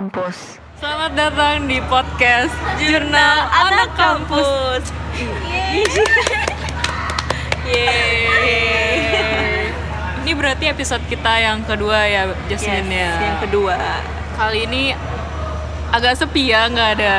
kampus. 0.00 0.56
Selamat 0.80 1.12
datang 1.12 1.68
di 1.68 1.76
podcast 1.84 2.56
Jurnal 2.80 3.36
Anak 3.52 3.92
Kampus. 4.00 4.88
Yeay. 7.68 8.64
Ini 10.24 10.32
berarti 10.32 10.72
episode 10.72 11.04
kita 11.04 11.36
yang 11.44 11.60
kedua 11.68 12.08
ya, 12.08 12.32
Jasmine 12.48 12.88
ya. 12.88 13.12
yang 13.12 13.44
kedua. 13.44 13.76
Kali 14.40 14.64
ini 14.64 14.96
agak 15.92 16.16
sepi 16.16 16.48
ya, 16.48 16.72
nggak 16.72 16.90
ada 16.96 17.16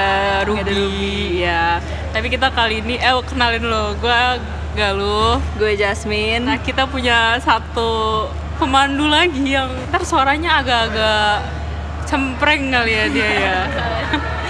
Ruby, 0.49 1.45
ya. 1.45 1.77
Tapi 2.09 2.33
kita 2.33 2.49
kali 2.49 2.81
ini, 2.81 2.97
eh 2.97 3.13
kenalin 3.29 3.61
lo, 3.61 3.93
gue 4.01 4.41
Galuh. 4.73 5.37
Gue 5.61 5.77
Jasmine. 5.77 6.49
Nah 6.49 6.57
kita 6.57 6.89
punya 6.89 7.37
satu 7.45 8.25
pemandu 8.57 9.05
lagi 9.05 9.53
yang 9.53 9.69
ntar 9.93 10.01
suaranya 10.01 10.65
agak-agak 10.65 11.60
cempreng 12.11 12.75
kali 12.75 12.91
ya 12.91 13.05
dia 13.07 13.31
ya. 13.39 13.59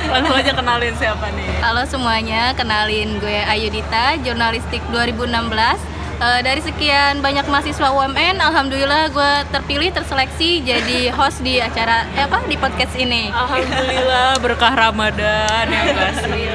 Langsung 0.09 0.33
aja 0.33 0.51
kenalin 0.57 0.95
siapa 0.97 1.29
nih. 1.38 1.61
Halo 1.61 1.85
semuanya, 1.85 2.57
kenalin 2.57 3.21
gue 3.21 3.39
Ayudita, 3.45 4.17
jurnalistik 4.25 4.81
2016. 4.89 5.77
Eh, 6.21 6.41
dari 6.45 6.61
sekian 6.61 7.21
banyak 7.21 7.45
mahasiswa 7.49 7.93
UMN, 7.93 8.41
alhamdulillah 8.41 9.13
gue 9.13 9.31
terpilih 9.53 9.93
terseleksi 9.93 10.65
jadi 10.65 11.09
host 11.17 11.45
di 11.45 11.61
acara 11.61 12.09
eh, 12.17 12.25
apa 12.25 12.41
di 12.49 12.57
podcast 12.57 12.97
ini. 12.97 13.29
Alhamdulillah 13.29 14.37
berkah 14.43 14.73
Ramadan 14.73 15.65
ya 15.70 16.09
sih. 16.17 16.49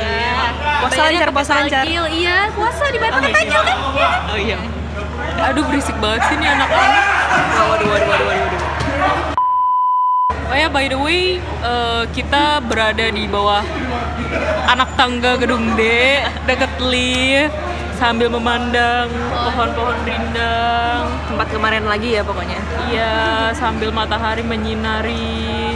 Puasa 0.82 1.00
lancar, 1.06 1.28
puasa 1.30 1.52
lancar. 1.62 1.82
Iya, 1.86 2.50
puasa 2.50 2.82
dibayar 2.90 3.14
pakai 3.14 3.30
takjil 3.30 3.62
kan? 3.62 3.76
Iya. 3.94 4.10
Oh 4.26 4.38
iya. 4.38 4.58
Aduh 5.54 5.62
berisik 5.70 5.94
banget 6.02 6.26
sih 6.30 6.36
nih 6.38 6.50
anak-anak. 6.50 7.04
Waduh, 7.70 7.86
waduh, 7.94 8.06
waduh, 8.10 8.26
waduh, 8.26 8.46
waduh. 8.50 8.75
Oh 10.46 10.54
ya 10.54 10.70
by 10.70 10.86
the 10.86 10.94
way, 10.94 11.42
eh, 11.42 12.04
kita 12.14 12.62
berada 12.62 13.10
di 13.10 13.26
bawah 13.26 13.66
anak 14.70 14.94
tangga 14.94 15.34
gedung 15.34 15.74
D 15.74 15.82
deket 16.46 16.70
lift 16.78 17.50
sambil 17.98 18.30
memandang 18.30 19.10
pohon-pohon 19.34 19.98
rindang. 20.06 21.10
Tempat 21.26 21.48
kemarin 21.50 21.84
lagi 21.90 22.14
ya 22.14 22.22
pokoknya. 22.22 22.60
Iya, 22.86 23.14
sambil 23.58 23.90
matahari 23.90 24.46
menyinari 24.46 25.74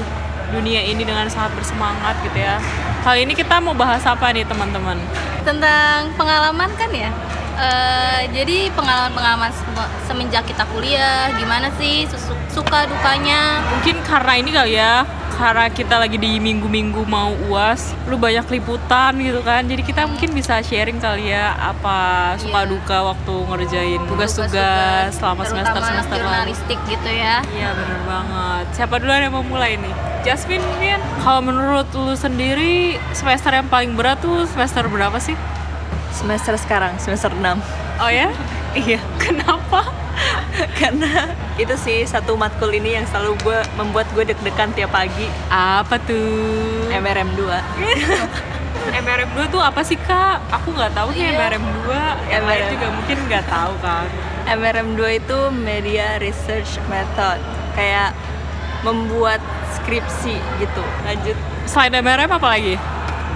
dunia 0.54 0.86
ini 0.86 1.02
dengan 1.02 1.26
sangat 1.26 1.50
bersemangat 1.58 2.22
gitu 2.22 2.38
ya. 2.38 2.62
Kali 3.02 3.26
ini 3.26 3.34
kita 3.34 3.58
mau 3.58 3.74
bahas 3.74 4.06
apa 4.06 4.30
nih 4.30 4.46
teman-teman? 4.46 5.02
Tentang 5.42 6.14
pengalaman 6.14 6.70
kan 6.78 6.90
ya? 6.94 7.10
Eh, 7.60 8.22
jadi 8.32 8.72
pengalaman-pengalaman 8.72 9.52
se- 9.52 9.68
semenjak 10.04 10.48
kita 10.48 10.64
kuliah, 10.66 11.28
gimana 11.34 11.68
sih 11.76 12.08
suka 12.48 12.88
dukanya? 12.88 13.60
Mungkin 13.70 14.00
karena 14.00 14.32
ini 14.34 14.48
kali 14.50 14.72
ya, 14.74 15.04
karena 15.30 15.68
kita 15.68 16.00
lagi 16.00 16.16
di 16.16 16.36
minggu-minggu 16.36 17.04
mau 17.04 17.36
uas, 17.46 17.92
lu 18.04 18.16
banyak 18.16 18.48
liputan 18.50 19.12
gitu 19.18 19.40
kan. 19.40 19.60
Jadi 19.62 19.82
kita 19.82 20.08
mungkin 20.08 20.32
bisa 20.32 20.60
sharing 20.60 20.96
kali 20.98 21.28
ya 21.28 21.52
apa 21.52 22.32
suka 22.40 22.64
Iya. 22.64 22.70
duka 22.70 22.96
waktu 23.06 23.34
ngerjain 23.46 24.00
tugas-tugas 24.08 25.12
selama 25.12 25.44
terutama 25.44 25.44
semester-semester 25.44 26.16
lalu. 26.16 26.24
jurnalistik 26.24 26.78
gitu 26.88 27.10
ya. 27.10 27.44
Iya 27.46 27.68
bener 27.70 28.00
banget. 28.04 28.64
Siapa 28.72 28.94
duluan 28.96 29.20
yang 29.20 29.34
mau 29.34 29.44
mulai 29.44 29.76
nih? 29.76 29.92
Jasmine 30.20 30.60
mungkin. 30.62 30.96
Kalau 31.18 31.40
menurut 31.40 31.88
lu 31.90 32.12
sendiri 32.12 32.72
semester 33.12 33.52
yang 33.52 33.68
paling 33.68 33.92
berat 33.92 34.16
tuh 34.18 34.44
semester 34.46 34.88
berapa 34.88 35.16
sih? 35.16 35.36
Semester 36.10 36.54
sekarang, 36.56 36.98
semester 36.98 37.30
6. 37.32 37.42
Oh 37.98 38.10
ya? 38.10 38.28
Iya, 38.70 38.98
Kenapa? 39.18 39.86
karena 40.80 41.32
itu 41.56 41.72
sih 41.74 42.04
satu 42.04 42.36
matkul 42.36 42.68
ini 42.68 42.92
yang 42.92 43.06
selalu 43.08 43.32
gue 43.40 43.58
membuat 43.74 44.04
gue 44.12 44.26
deg-degan 44.26 44.68
tiap 44.74 44.92
pagi. 44.92 45.24
Apa 45.48 45.96
tuh? 45.96 46.90
MRM 46.92 47.32
2. 47.34 47.48
MRM 49.00 49.30
2 49.32 49.48
tuh 49.48 49.62
apa 49.62 49.80
sih 49.80 49.96
kak? 49.96 50.44
Aku 50.50 50.72
nggak 50.72 50.92
tahu 50.92 51.14
nih 51.14 51.30
Iya. 51.30 51.38
MRM 51.38 51.64
2 51.86 52.32
Yang 52.32 52.42
MRM. 52.42 52.68
juga 52.70 52.86
mungkin 52.90 53.18
nggak 53.28 53.44
tahu 53.46 53.72
kan 53.80 54.06
MRM 54.50 54.88
2 54.98 55.20
itu 55.20 55.38
Media 55.52 56.18
Research 56.18 56.80
Method. 56.86 57.38
Kayak 57.72 58.12
membuat 58.82 59.38
skripsi 59.72 60.34
gitu. 60.58 60.84
Lanjut. 61.06 61.36
Selain 61.64 61.92
MRM 61.94 62.28
apa 62.28 62.48
lagi? 62.50 62.74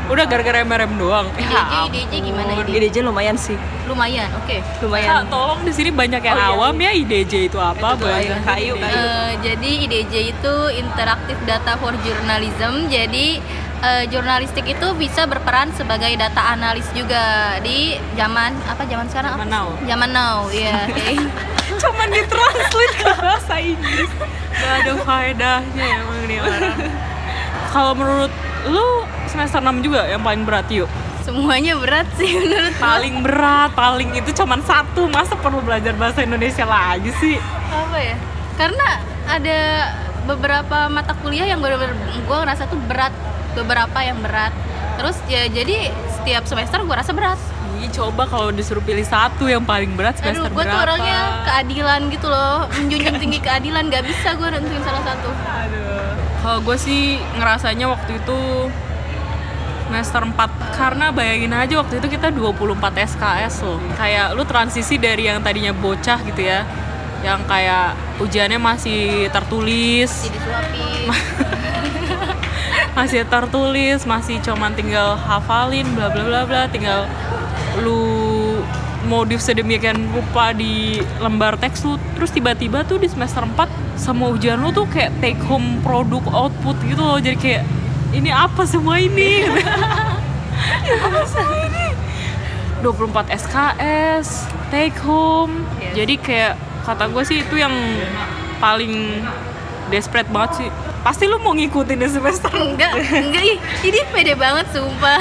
Udah 0.05 0.25
gara-gara 0.25 0.61
MRM 0.61 0.93
doang 0.95 1.27
IDJ, 1.33 1.73
IDJ 1.89 2.13
gimana 2.23 2.51
IDJ? 2.55 2.77
IDJ 2.77 2.97
lumayan 3.01 3.37
sih. 3.37 3.57
Lumayan, 3.85 4.29
oke. 4.35 4.61
Kak, 4.61 4.81
Lumayan. 4.81 5.25
tolong 5.27 5.61
di 5.61 5.73
sini 5.73 5.89
banyak 5.89 6.21
yang 6.21 6.35
Oh, 6.35 6.41
iya, 6.41 6.53
awam 6.53 6.77
ya 6.77 6.91
IDJ 6.95 7.33
itu 7.47 7.57
apa? 7.57 7.97
Itu 7.97 8.05
kayu, 8.05 8.21
IDJ. 8.31 8.45
kayu. 8.45 8.73
Eh, 8.77 9.31
jadi 9.41 9.71
IDJ 9.83 10.15
itu 10.31 10.55
Interactive 10.75 11.41
Data 11.43 11.73
for 11.77 11.97
Journalism. 11.99 12.85
Jadi 12.87 13.41
eh, 13.81 14.05
jurnalistik 14.07 14.65
itu 14.67 14.87
bisa 14.95 15.25
berperan 15.25 15.73
sebagai 15.73 16.13
data 16.15 16.53
analis 16.53 16.85
juga 16.93 17.25
di 17.59 17.93
zaman 18.15 18.53
apa 18.65 18.85
zaman 18.85 19.09
sekarang? 19.09 19.33
Zaman 19.35 19.49
apa 19.49 19.55
now. 19.55 19.69
Zaman 19.83 20.11
now, 20.11 20.37
iya. 20.49 20.85
Oke. 20.89 21.17
Cuman 21.75 22.09
ditranslate 22.09 22.95
ke 22.95 23.09
bahasa 23.15 23.57
Inggris 23.57 24.11
Gak 24.55 24.75
ada 24.81 24.93
faedahnya 25.01 25.85
emang 25.99 26.21
nih 26.25 26.39
orang 26.39 26.77
Kalau 27.73 27.93
menurut 27.93 28.33
lu 28.67 28.89
semester 29.35 29.59
6 29.59 29.83
juga 29.83 30.07
yang 30.07 30.23
paling 30.23 30.47
berat 30.47 30.71
yuk? 30.71 30.87
Semuanya 31.27 31.75
berat 31.75 32.07
sih 32.15 32.31
menurut. 32.41 32.75
Paling 32.79 33.17
berat, 33.27 33.71
paling 33.75 34.15
itu 34.15 34.31
cuman 34.31 34.63
satu 34.63 35.11
Masa 35.11 35.35
perlu 35.35 35.59
belajar 35.59 35.91
bahasa 35.99 36.23
Indonesia 36.23 36.63
lagi 36.63 37.11
sih? 37.19 37.37
apa 37.75 37.99
ya? 37.99 38.15
Karena 38.55 38.89
ada 39.27 39.59
beberapa 40.25 40.87
mata 40.87 41.13
kuliah 41.19 41.45
yang 41.51 41.59
benar-benar 41.59 41.99
gue 41.99 42.37
ngerasa 42.39 42.71
tuh 42.71 42.79
berat, 42.87 43.11
beberapa 43.59 43.99
yang 43.99 44.23
berat. 44.23 44.55
Terus 44.95 45.19
ya 45.27 45.51
jadi 45.51 45.91
setiap 46.15 46.47
semester 46.47 46.79
gue 46.87 46.95
rasa 46.95 47.11
berat. 47.11 47.37
Ih, 47.83 47.91
coba 47.91 48.31
kalau 48.31 48.55
disuruh 48.55 48.81
pilih 48.81 49.03
satu 49.03 49.51
yang 49.51 49.67
paling 49.67 49.99
berat 49.99 50.15
semester 50.15 50.47
Aduh, 50.47 50.55
gue 50.55 50.65
tuh 50.65 50.79
orangnya 50.79 51.19
keadilan 51.43 52.01
gitu 52.15 52.27
loh, 52.31 52.71
menjunjung 52.71 53.19
tinggi 53.19 53.39
keadilan, 53.43 53.91
gak 53.91 54.07
bisa 54.07 54.39
gue 54.39 54.49
nentuin 54.55 54.83
salah 54.87 55.03
satu. 55.03 55.29
Aduh. 55.35 56.15
Kalau 56.39 56.59
gue 56.63 56.77
sih 56.79 57.19
ngerasanya 57.35 57.91
waktu 57.91 58.23
itu 58.23 58.39
semester 59.85 60.25
4 60.25 60.35
karena 60.75 61.13
bayangin 61.13 61.53
aja 61.53 61.75
waktu 61.85 62.01
itu 62.01 62.17
kita 62.17 62.33
24 62.33 62.81
SKS 63.05 63.55
loh. 63.63 63.79
Kayak 64.01 64.33
lu 64.33 64.43
transisi 64.49 64.97
dari 64.97 65.29
yang 65.29 65.45
tadinya 65.45 65.77
bocah 65.77 66.19
gitu 66.25 66.41
ya. 66.41 66.65
Yang 67.25 67.41
kayak 67.49 67.97
ujiannya 68.21 68.61
masih 68.61 69.33
tertulis, 69.33 70.29
masih 72.99 73.25
tertulis, 73.25 74.05
masih 74.05 74.41
cuman 74.45 74.77
tinggal 74.77 75.17
hafalin 75.17 75.89
bla 75.97 76.13
bla 76.13 76.25
bla 76.25 76.41
bla, 76.45 76.63
tinggal 76.69 77.09
lu 77.81 78.25
modif 79.05 79.41
sedemikian 79.41 80.09
rupa 80.13 80.53
di 80.57 81.01
lembar 81.21 81.61
teks 81.61 81.85
lu. 81.85 81.97
Terus 82.17 82.33
tiba-tiba 82.33 82.85
tuh 82.85 83.01
di 83.01 83.09
semester 83.09 83.45
4 83.45 84.01
semua 84.01 84.33
ujian 84.33 84.61
lu 84.61 84.73
tuh 84.73 84.89
kayak 84.89 85.13
take 85.21 85.41
home 85.49 85.81
produk 85.81 86.25
output 86.33 86.77
gitu 86.85 87.01
loh. 87.01 87.21
Jadi 87.21 87.37
kayak 87.37 87.65
ini 88.15 88.31
apa 88.31 88.63
semua 88.65 88.97
ini? 89.03 89.43
Apa 91.05 91.27
semua 91.27 91.59
ini? 91.67 91.87
24 92.81 93.37
SKS 93.43 94.47
take 94.71 94.97
home. 95.03 95.65
Yes. 95.81 95.95
jadi 95.99 96.15
kayak 96.21 96.53
kata 96.85 97.09
gue 97.11 97.23
sih 97.25 97.39
itu 97.41 97.57
yang 97.59 97.73
paling 98.63 99.25
desperate 99.89 100.29
banget 100.31 100.65
sih. 100.65 100.69
Pasti 101.05 101.29
lu 101.29 101.37
mau 101.41 101.53
ngikutin 101.53 102.01
di 102.01 102.09
semester. 102.09 102.49
Enggak, 102.53 102.97
enggak 102.97 103.45
ih, 103.45 103.59
ini 103.85 104.01
pede 104.09 104.37
banget 104.37 104.69
sumpah. 104.73 105.21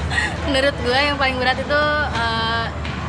Menurut 0.46 0.74
gue 0.82 0.98
yang 0.98 1.18
paling 1.18 1.38
berat 1.38 1.58
itu 1.58 1.82
eh, 2.14 2.66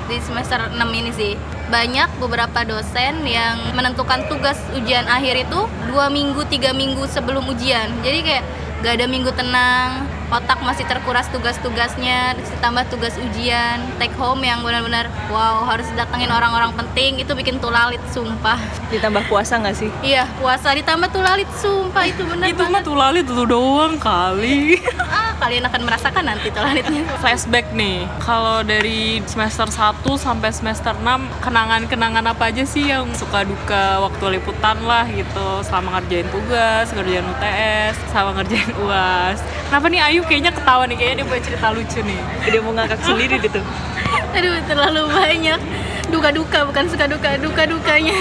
di 0.10 0.18
semester 0.22 0.58
6 0.74 0.78
ini 0.78 1.12
sih. 1.14 1.34
Banyak 1.66 2.22
beberapa 2.22 2.62
dosen 2.62 3.26
yang 3.26 3.58
menentukan 3.74 4.30
tugas 4.30 4.58
ujian 4.78 5.10
akhir 5.10 5.50
itu 5.50 5.66
dua 5.90 6.14
minggu 6.14 6.46
tiga 6.50 6.74
minggu 6.78 7.10
sebelum 7.10 7.46
ujian. 7.50 7.90
Jadi 8.06 8.20
kayak 8.22 8.46
gak 8.84 9.00
ada 9.00 9.06
minggu 9.08 9.32
tenang 9.36 10.05
otak 10.34 10.60
masih 10.66 10.86
terkuras 10.90 11.30
tugas-tugasnya 11.30 12.34
ditambah 12.38 12.86
tugas 12.90 13.14
ujian 13.22 13.78
take 14.02 14.14
home 14.18 14.42
yang 14.42 14.66
benar-benar 14.66 15.10
wow 15.30 15.62
harus 15.66 15.86
datengin 15.94 16.32
orang-orang 16.34 16.74
penting 16.74 17.22
itu 17.22 17.32
bikin 17.38 17.62
tulalit 17.62 18.02
sumpah. 18.10 18.58
Ditambah 18.90 19.30
puasa 19.30 19.62
nggak 19.62 19.76
sih? 19.78 19.90
iya 20.02 20.26
puasa 20.42 20.74
ditambah 20.74 21.10
tulalit 21.14 21.50
sumpah 21.58 22.04
itu 22.10 22.22
benar 22.26 22.50
itu 22.50 22.62
mah 22.62 22.82
banget. 22.82 22.88
tuh 22.88 22.96
lalit 22.98 23.28
lu 23.30 23.46
doang 23.46 23.96
kali. 24.02 24.82
Ah 25.06 25.38
kalian 25.38 25.68
akan 25.70 25.82
merasakan 25.86 26.24
nanti 26.26 26.50
tulalitnya. 26.50 27.06
Flashback 27.22 27.70
nih 27.76 28.10
kalau 28.24 28.66
dari 28.66 29.22
semester 29.30 29.70
1 29.70 30.02
sampai 30.18 30.50
semester 30.50 30.94
6 30.98 31.46
kenangan-kenangan 31.46 32.26
apa 32.34 32.50
aja 32.50 32.64
sih 32.66 32.90
yang 32.90 33.06
suka 33.14 33.46
duka 33.46 34.02
waktu 34.02 34.40
liputan 34.40 34.82
lah 34.84 35.06
gitu? 35.12 35.62
Selama 35.62 36.00
ngerjain 36.00 36.28
tugas 36.34 36.90
ngerjain 36.92 37.26
UTS 37.26 37.96
sama 38.10 38.32
ngerjain 38.40 38.72
UAS 38.80 39.40
kenapa 39.68 39.86
nih 39.92 40.02
Ayu 40.02 40.15
kayaknya 40.24 40.52
ketawa 40.56 40.88
nih 40.88 40.96
kayaknya 40.96 41.16
dia 41.24 41.28
punya 41.28 41.44
cerita 41.44 41.68
lucu 41.76 42.00
nih. 42.00 42.20
Dia 42.48 42.62
mau 42.64 42.72
ngakak 42.72 43.00
sendiri 43.04 43.36
gitu. 43.44 43.60
aduh 44.38 44.56
terlalu 44.70 45.02
banyak. 45.12 45.60
Duka-duka 46.08 46.60
bukan 46.70 46.86
suka 46.88 47.06
duka 47.10 47.36
duka-dukanya. 47.42 48.20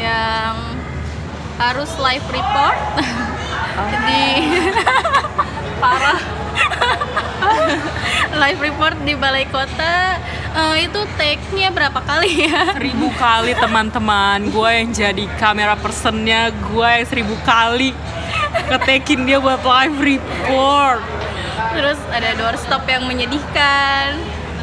Yang 0.00 0.56
harus 1.60 1.90
live 2.00 2.26
report. 2.32 2.78
Di 4.08 4.24
parah. 5.82 6.20
Live 8.30 8.60
report 8.60 8.96
di 9.02 9.16
balai 9.16 9.48
kota. 9.48 10.20
Eh, 10.50 10.90
itu 10.90 11.00
take-nya 11.16 11.70
berapa 11.70 12.02
kali 12.02 12.50
ya? 12.50 12.74
Seribu 12.74 13.08
kali 13.16 13.56
teman-teman. 13.56 14.50
Gue 14.50 14.70
yang 14.82 14.90
jadi 14.92 15.24
kamera 15.38 15.78
personnya 15.78 16.50
gue 16.52 16.88
yang 16.90 17.06
seribu 17.06 17.34
kali 17.46 17.94
ngetekin 18.70 19.26
dia 19.26 19.38
buat 19.38 19.62
live 19.62 19.98
report 19.98 21.19
terus 21.74 21.98
ada 22.10 22.30
doorstop 22.36 22.82
yang 22.86 23.06
menyedihkan. 23.06 24.18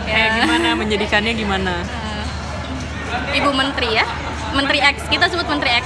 Kayak 0.08 0.30
gimana? 0.44 0.68
Menjadikannya 0.76 1.34
gimana? 1.36 1.74
Eh, 1.84 3.40
ibu 3.40 3.52
menteri 3.52 4.00
ya. 4.00 4.06
Menteri 4.56 4.80
X. 4.80 5.04
Kita 5.12 5.28
sebut 5.28 5.48
menteri 5.48 5.84
X. 5.84 5.86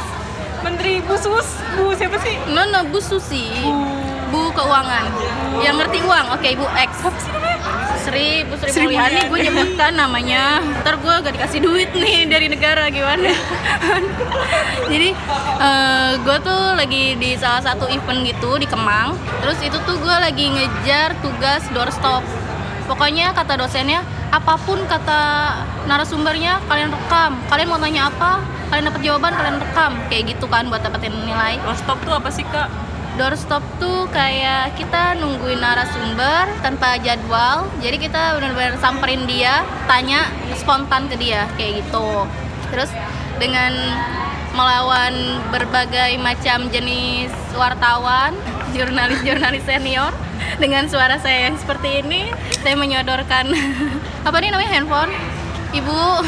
Menteri 0.62 1.02
bu 1.02 1.18
sus 1.18 1.58
bu 1.74 1.90
siapa 1.98 2.22
sih? 2.22 2.38
No 2.54 2.70
no 2.70 2.86
Bu 2.94 3.02
Susi. 3.02 3.50
Bu. 4.30 4.54
Keuangan. 4.54 5.10
Yang 5.66 5.76
ngerti 5.82 5.98
uang. 6.06 6.26
Oke 6.38 6.54
ibu 6.54 6.66
X 6.78 6.92
Sri 8.02 8.42
Bu 8.50 8.58
Sri, 8.58 8.70
Sri 8.74 8.84
Mulyani 8.90 9.14
Mulyani. 9.14 9.30
gue 9.30 9.40
nyebutkan 9.46 9.92
namanya. 9.94 10.44
Ntar 10.82 10.98
gue 10.98 11.14
gak 11.22 11.34
dikasih 11.38 11.60
duit 11.62 11.90
nih 11.94 12.26
dari 12.26 12.48
negara 12.50 12.90
gimana? 12.90 13.30
Jadi 14.92 15.10
gue 16.22 16.38
tuh 16.42 16.62
lagi 16.76 17.16
di 17.22 17.38
salah 17.38 17.62
satu 17.62 17.86
event 17.88 18.26
gitu 18.26 18.58
di 18.58 18.66
Kemang. 18.66 19.14
Terus 19.46 19.62
itu 19.62 19.78
tuh 19.86 20.02
gue 20.02 20.16
lagi 20.18 20.50
ngejar 20.50 21.14
tugas 21.22 21.62
doorstop. 21.72 22.26
Pokoknya 22.90 23.32
kata 23.32 23.56
dosennya 23.56 24.04
apa 24.34 24.58
pun 24.66 24.82
kata 24.90 25.22
narasumbernya 25.86 26.60
kalian 26.66 26.90
rekam. 26.90 27.38
Kalian 27.48 27.68
mau 27.70 27.80
tanya 27.80 28.10
apa 28.10 28.42
kalian 28.74 28.86
dapat 28.90 29.02
jawaban 29.06 29.32
kalian 29.38 29.58
rekam. 29.62 29.92
Kayak 30.10 30.36
gitu 30.36 30.46
kan 30.50 30.68
buat 30.68 30.82
dapetin 30.82 31.14
nilai. 31.24 31.62
Stop 31.78 32.02
tuh 32.04 32.18
apa 32.18 32.34
sih 32.34 32.44
kak 32.50 32.91
doorstop 33.22 33.62
tuh 33.78 34.10
kayak 34.10 34.74
kita 34.82 35.14
nungguin 35.22 35.62
narasumber 35.62 36.50
tanpa 36.66 36.98
jadwal. 36.98 37.70
Jadi 37.78 38.10
kita 38.10 38.34
benar-benar 38.42 38.82
samperin 38.82 39.30
dia 39.30 39.62
tanya 39.86 40.26
spontan 40.58 41.06
ke 41.06 41.22
dia 41.22 41.46
kayak 41.54 41.86
gitu. 41.86 42.26
Terus 42.74 42.90
dengan 43.38 43.70
melawan 44.58 45.38
berbagai 45.54 46.18
macam 46.18 46.66
jenis 46.74 47.30
wartawan 47.54 48.34
jurnalis-jurnalis 48.76 49.70
senior 49.70 50.10
dengan 50.58 50.90
suara 50.90 51.22
saya 51.22 51.54
yang 51.54 51.56
seperti 51.62 52.02
ini 52.02 52.34
saya 52.66 52.74
menyodorkan 52.74 53.54
apa 54.28 54.38
nih 54.42 54.50
namanya 54.50 54.82
handphone? 54.82 55.14
Ibu 55.72 56.26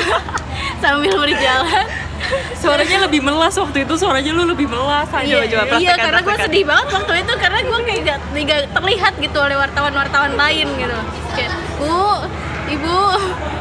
sambil 0.84 1.16
berjalan 1.16 1.88
suaranya 2.54 3.06
lebih 3.06 3.20
melas 3.20 3.54
waktu 3.54 3.86
itu 3.86 3.94
suaranya 3.94 4.30
lu 4.32 4.44
lebih 4.46 4.66
melas 4.66 5.08
aja 5.08 5.24
Iya, 5.24 5.40
coba 5.46 5.62
iya 5.78 5.94
praktekan, 5.94 5.96
karena 5.98 6.18
gue 6.18 6.26
praktekan. 6.26 6.46
sedih 6.50 6.64
banget 6.66 6.88
waktu 6.92 7.12
itu 7.18 7.32
karena 7.38 7.58
gue 7.62 7.78
kayak 7.84 8.00
gak, 8.04 8.18
gak 8.44 8.60
terlihat 8.74 9.12
gitu 9.18 9.38
oleh 9.38 9.56
wartawan-wartawan 9.56 10.32
lain 10.34 10.66
gitu. 10.74 10.98
Kayak 11.32 11.52
bu 11.78 11.98
ibu 12.68 12.96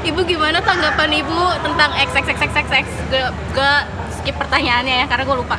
ibu 0.04 0.20
gimana 0.26 0.58
tanggapan 0.60 1.10
ibu 1.16 1.40
tentang 1.62 1.90
x 1.96 2.10
x 2.14 2.26
x 2.28 2.38
x 2.42 2.52
x 2.56 2.68
x? 2.74 2.86
Gak, 3.08 3.30
gak 3.54 3.82
skip 4.18 4.36
pertanyaannya 4.36 4.96
ya 5.02 5.06
karena 5.06 5.24
gue 5.24 5.38
lupa. 5.38 5.58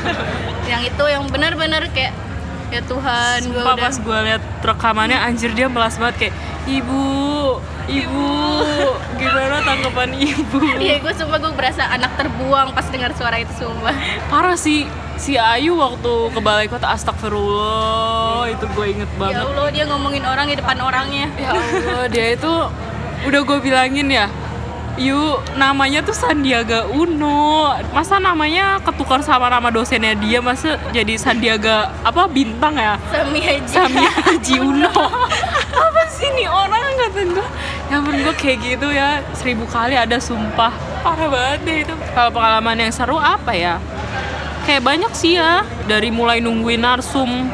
Yang 0.70 0.94
itu 0.94 1.04
yang 1.04 1.24
benar-benar 1.26 1.82
kayak 1.90 2.14
ya 2.70 2.80
Tuhan 2.86 3.38
gue 3.50 3.62
udah 3.62 3.76
pas 3.76 3.94
gue 3.98 4.18
liat 4.30 4.42
rekamannya 4.62 5.18
anjir 5.18 5.50
dia 5.52 5.66
melas 5.66 5.98
banget 5.98 6.16
kayak 6.30 6.34
ibu 6.70 7.04
ibu 7.90 8.26
gimana 9.18 9.58
tanggapan 9.66 10.14
ibu? 10.14 10.58
Iya 10.78 11.02
gue 11.02 11.12
sumpah 11.12 11.38
gue 11.42 11.52
berasa 11.58 11.82
anak 11.90 12.14
terbuang 12.14 12.70
pas 12.70 12.86
dengar 12.86 13.10
suara 13.18 13.42
itu 13.42 13.50
sumpah. 13.58 13.92
Parah 14.30 14.54
sih 14.54 14.86
si 15.18 15.34
Ayu 15.34 15.74
waktu 15.76 16.12
ke 16.30 16.40
balai 16.40 16.70
kota 16.70 16.94
astagfirullah 16.94 18.46
itu 18.48 18.64
gue 18.70 18.86
inget 18.94 19.10
ya 19.10 19.18
banget. 19.18 19.42
Allah 19.42 19.68
dia 19.74 19.84
ngomongin 19.90 20.24
orang 20.24 20.46
di 20.46 20.56
depan 20.56 20.78
orangnya. 20.78 21.26
Ya 21.34 21.50
Allah 21.50 22.06
dia 22.06 22.26
itu 22.38 22.52
udah 23.26 23.40
gue 23.44 23.58
bilangin 23.60 24.08
ya 24.08 24.30
Yu 25.00 25.40
namanya 25.56 26.04
tuh 26.04 26.12
Sandiaga 26.12 26.84
Uno. 26.92 27.72
Masa 27.88 28.20
namanya 28.20 28.76
ketukar 28.84 29.24
sama 29.24 29.48
nama 29.48 29.72
dosennya 29.72 30.12
dia 30.12 30.44
masa 30.44 30.76
jadi 30.92 31.16
Sandiaga 31.16 31.88
apa 32.04 32.28
bintang 32.28 32.76
ya? 32.76 33.00
Sami 33.08 33.40
Haji. 33.40 33.64
Samia 33.64 34.12
Haji 34.28 34.56
Uno. 34.60 34.92
Apa 35.72 36.02
sih 36.12 36.28
nih 36.36 36.52
orang 36.52 36.84
kata 37.00 37.20
gue 37.32 37.48
ya 37.88 37.96
ampun 37.96 38.12
gue 38.12 38.34
kayak 38.36 38.58
gitu 38.60 38.92
ya 38.92 39.24
seribu 39.32 39.64
kali 39.72 39.96
ada 39.96 40.20
sumpah. 40.20 40.76
Parah 41.00 41.32
banget 41.32 41.60
deh 41.64 41.76
itu. 41.88 41.94
Kalau 42.12 42.30
pengalaman 42.36 42.76
yang 42.76 42.92
seru 42.92 43.16
apa 43.16 43.56
ya? 43.56 43.80
Kayak 44.68 44.84
banyak 44.84 45.12
sih 45.16 45.40
ya 45.40 45.64
dari 45.88 46.12
mulai 46.12 46.44
nungguin 46.44 46.76
narsum 46.76 47.48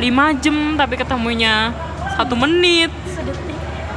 5 0.00 0.40
jam 0.40 0.80
tapi 0.80 0.96
ketemunya 0.96 1.76
satu 2.16 2.32
menit. 2.40 2.88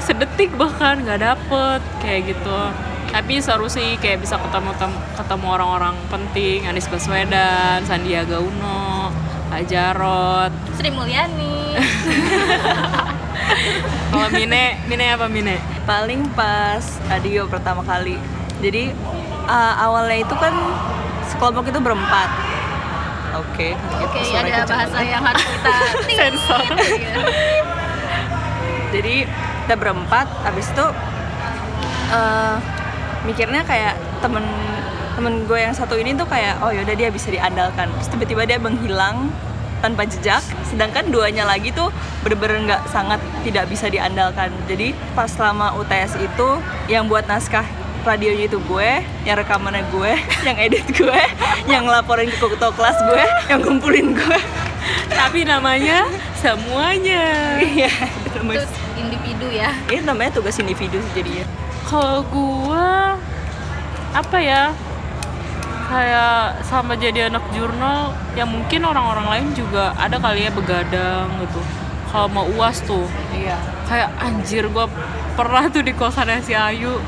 Sedetik 0.04 0.51
bahkan 0.60 1.00
nggak 1.00 1.24
dapet 1.24 1.80
kayak 2.04 2.36
gitu 2.36 2.88
tapi 3.10 3.40
seru 3.40 3.66
sih 3.66 3.98
kayak 3.98 4.22
bisa 4.22 4.38
ketemu 4.38 4.70
tem- 4.78 5.02
ketemu 5.16 5.46
orang-orang 5.50 5.96
penting 6.08 6.64
Anies 6.64 6.86
Baswedan 6.86 7.82
Sandiaga 7.84 8.38
Uno 8.38 9.10
Pak 9.50 9.62
Jarot 9.66 10.52
Sri 10.78 10.90
Mulyani. 10.90 11.78
Kalau 14.10 14.28
Mine, 14.30 14.78
Mine 14.86 15.06
apa 15.10 15.26
Mine? 15.26 15.58
paling 15.84 16.22
pas 16.34 16.82
radio 17.10 17.46
pertama 17.46 17.82
kali. 17.82 18.18
Jadi 18.62 18.94
uh, 19.46 19.74
awalnya 19.80 20.22
itu 20.22 20.36
kan 20.38 20.54
sekelompok 21.26 21.66
itu 21.68 21.80
berempat. 21.82 22.30
Oke 23.30 23.78
Oke, 24.02 24.26
Suara 24.26 24.50
ada 24.50 24.66
bahasa 24.66 24.98
yang 25.02 25.22
harus 25.22 25.46
kita 25.46 25.74
Sensor. 26.18 26.62
Jadi 28.94 29.16
kita 29.66 29.76
berempat 29.78 30.26
habis 30.42 30.66
itu 30.66 30.86
eh, 32.10 32.56
mikirnya 33.27 33.66
kayak 33.68 34.00
temen 34.24 34.45
temen 35.19 35.44
gue 35.44 35.60
yang 35.60 35.75
satu 35.75 36.00
ini 36.00 36.16
tuh 36.16 36.24
kayak 36.24 36.63
oh 36.63 36.71
yaudah 36.71 36.95
dia 36.95 37.12
bisa 37.12 37.27
diandalkan 37.27 37.92
terus 37.92 38.07
tiba-tiba 38.07 38.48
dia 38.48 38.56
menghilang 38.56 39.27
tanpa 39.80 40.07
jejak 40.07 40.44
sedangkan 40.68 41.07
duanya 41.12 41.48
lagi 41.48 41.71
tuh 41.71 41.92
bener-bener 42.24 42.68
nggak 42.71 42.81
sangat 42.92 43.19
tidak 43.44 43.68
bisa 43.68 43.88
diandalkan 43.88 44.51
jadi 44.68 44.95
pas 45.16 45.31
selama 45.31 45.75
UTS 45.80 46.19
itu 46.19 46.50
yang 46.92 47.07
buat 47.07 47.27
naskah 47.27 47.68
radionya 48.00 48.48
itu 48.48 48.60
gue, 48.63 49.04
yang 49.27 49.36
rekamannya 49.36 49.83
gue, 49.92 50.12
yang 50.48 50.56
edit 50.56 50.88
gue, 50.95 51.22
yang 51.68 51.83
laporin 51.83 52.32
ke 52.32 52.39
ketua 52.39 52.72
kelas 52.72 52.96
gue, 52.96 53.25
yang 53.51 53.60
ngumpulin 53.60 54.15
gue. 54.15 54.39
Tapi 55.20 55.44
namanya 55.44 56.08
semuanya. 56.39 57.60
Iya, 57.60 57.91
itu 57.91 58.39
individu 58.96 59.48
ya. 59.51 59.75
ini 59.91 60.00
namanya 60.08 60.39
tugas 60.39 60.55
individu 60.63 60.96
sih 60.96 61.12
jadinya. 61.12 61.69
Kalau 61.89 62.22
gua 62.29 63.17
apa 64.13 64.38
ya? 64.38 64.69
Kayak 65.89 66.62
sama 66.69 66.93
jadi 66.93 67.34
anak 67.34 67.41
jurnal 67.50 68.13
yang 68.38 68.46
mungkin 68.46 68.86
orang-orang 68.86 69.25
lain 69.25 69.48
juga 69.58 69.89
ada 69.98 70.22
kali 70.22 70.46
ya 70.46 70.53
begadang 70.53 71.25
gitu. 71.41 71.58
Kalau 72.13 72.29
mau 72.29 72.46
uas 72.46 72.77
tuh 72.86 73.10
Iya. 73.34 73.58
kayak 73.89 74.10
anjir 74.22 74.69
gua 74.69 74.86
pernah 75.34 75.65
tuh 75.69 75.81
di 75.81 75.93
kosannya 75.98 76.46
si 76.46 76.53
Ayu 76.53 77.01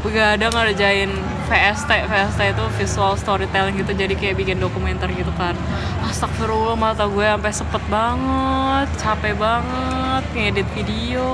begadang 0.00 0.52
ngerjain 0.56 1.12
VST 1.48 1.90
VST 2.12 2.40
itu 2.52 2.64
visual 2.76 3.12
storytelling 3.16 3.80
gitu 3.80 3.96
jadi 3.96 4.12
kayak 4.12 4.36
bikin 4.36 4.60
dokumenter 4.60 5.08
gitu 5.16 5.32
kan. 5.40 5.56
Astagfirullah 6.04 6.76
mata 6.76 7.08
gue 7.08 7.24
sampai 7.24 7.52
sepet 7.52 7.82
banget 7.88 8.88
capek 9.00 9.34
banget 9.40 10.24
ngedit 10.36 10.68
video. 10.76 11.24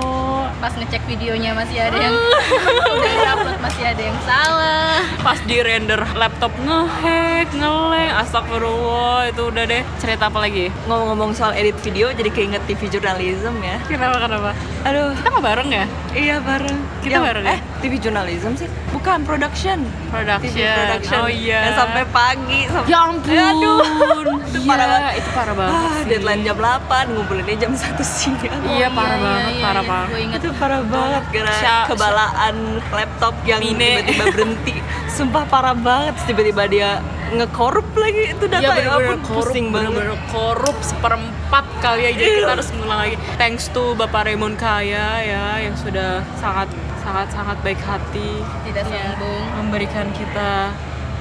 Pas 0.62 0.70
ngecek 0.70 1.02
videonya 1.10 1.50
masih 1.58 1.82
ada 1.82 1.98
yang 1.98 2.14
udah 2.94 3.14
upload 3.34 3.58
masih 3.58 3.84
ada 3.90 4.02
yang 4.02 4.18
salah. 4.22 5.02
pas 5.24 5.40
di 5.48 5.56
render 5.58 6.04
laptop 6.14 6.52
ngehack 6.62 7.48
ngeleng 7.56 8.12
astagfirullah 8.14 9.34
itu 9.34 9.42
udah 9.50 9.64
deh. 9.66 9.82
Cerita 9.98 10.30
apa 10.30 10.38
lagi? 10.38 10.70
Ngomong-ngomong 10.86 11.34
soal 11.34 11.58
edit 11.58 11.74
video, 11.82 12.14
jadi 12.14 12.30
keinget 12.30 12.62
TV 12.70 12.86
journalism 12.86 13.58
ya. 13.60 13.82
kenapa 13.90 14.22
kenapa 14.22 14.50
Aduh, 14.84 15.16
kita 15.16 15.28
nggak 15.30 15.46
bareng 15.46 15.70
ya 15.70 15.84
iya 16.12 16.36
bareng. 16.38 16.76
Kita 17.00 17.16
bareng 17.18 17.40
ya? 17.42 17.52
Eh, 17.52 17.60
TV 17.80 17.96
journalism 17.96 18.52
sih? 18.52 18.68
Bukan, 18.90 19.24
production. 19.24 19.80
production, 20.08 20.52
TV 20.52 20.60
production. 20.60 21.18
oh 21.18 21.26
iya 21.26 21.58
Yang 21.64 21.76
sampai 21.80 22.02
pagi. 22.06 22.60
Sampai... 22.66 22.86
ya 22.86 22.98
ampun 23.02 23.32
Aduh, 23.32 23.80
itu 24.44 24.58
Iya, 24.60 24.68
parah 24.68 24.86
banget. 24.86 25.12
itu 25.16 25.28
parah 25.32 25.54
banget 25.54 25.74
Ah, 25.74 25.88
sih. 25.90 26.04
deadline 26.06 26.42
jam 26.42 26.56
8, 26.56 26.84
ngumpulinnya 27.10 27.56
jam 27.58 27.72
1 27.72 27.80
siang. 28.04 28.36
Iya, 28.62 28.88
parah 28.90 29.18
banget, 29.18 29.52
parah 29.58 29.84
banget. 29.84 30.08
Gue 30.08 30.20
inget 30.22 30.38
Itu 30.38 30.50
parah 30.54 30.82
banget 30.84 31.22
karena 31.32 31.54
Sya- 31.56 31.86
kebalaan 31.86 32.54
laptop 32.88 33.34
yang 33.42 33.60
tiba-tiba 33.60 34.24
berhenti. 34.30 34.74
Sumpah 35.16 35.44
parah 35.44 35.74
banget. 35.74 36.14
Tiba-tiba 36.22 36.62
dia 36.66 36.90
ngekorup 37.36 37.88
lagi 37.94 38.22
itu 38.30 38.44
data 38.44 38.62
Iya 38.62 38.70
ya 38.70 38.74
bener-bener 38.76 39.08
ampun 39.10 39.20
korup, 39.24 39.44
pusing 39.44 39.66
banget. 39.68 39.90
bener-bener 39.90 40.18
korup 40.28 40.78
seperempat 40.80 41.64
kali 41.78 42.02
aja 42.04 42.18
Iya. 42.18 42.34
kita 42.36 42.50
harus 42.52 42.68
ngulang 42.72 43.00
lagi. 43.00 43.16
Thanks 43.34 43.64
to 43.68 43.82
Bapak 43.92 44.22
Raymond 44.24 44.56
Kaya 44.56 45.06
ya 45.20 45.44
yang 45.58 45.74
sudah 45.74 46.10
sangat 46.34 46.68
sangat 46.98 47.28
sangat 47.30 47.56
baik 47.60 47.80
hati 47.80 48.30
tidak 48.64 48.84
sombong. 48.86 49.44
memberikan 49.56 50.06
kita 50.10 50.72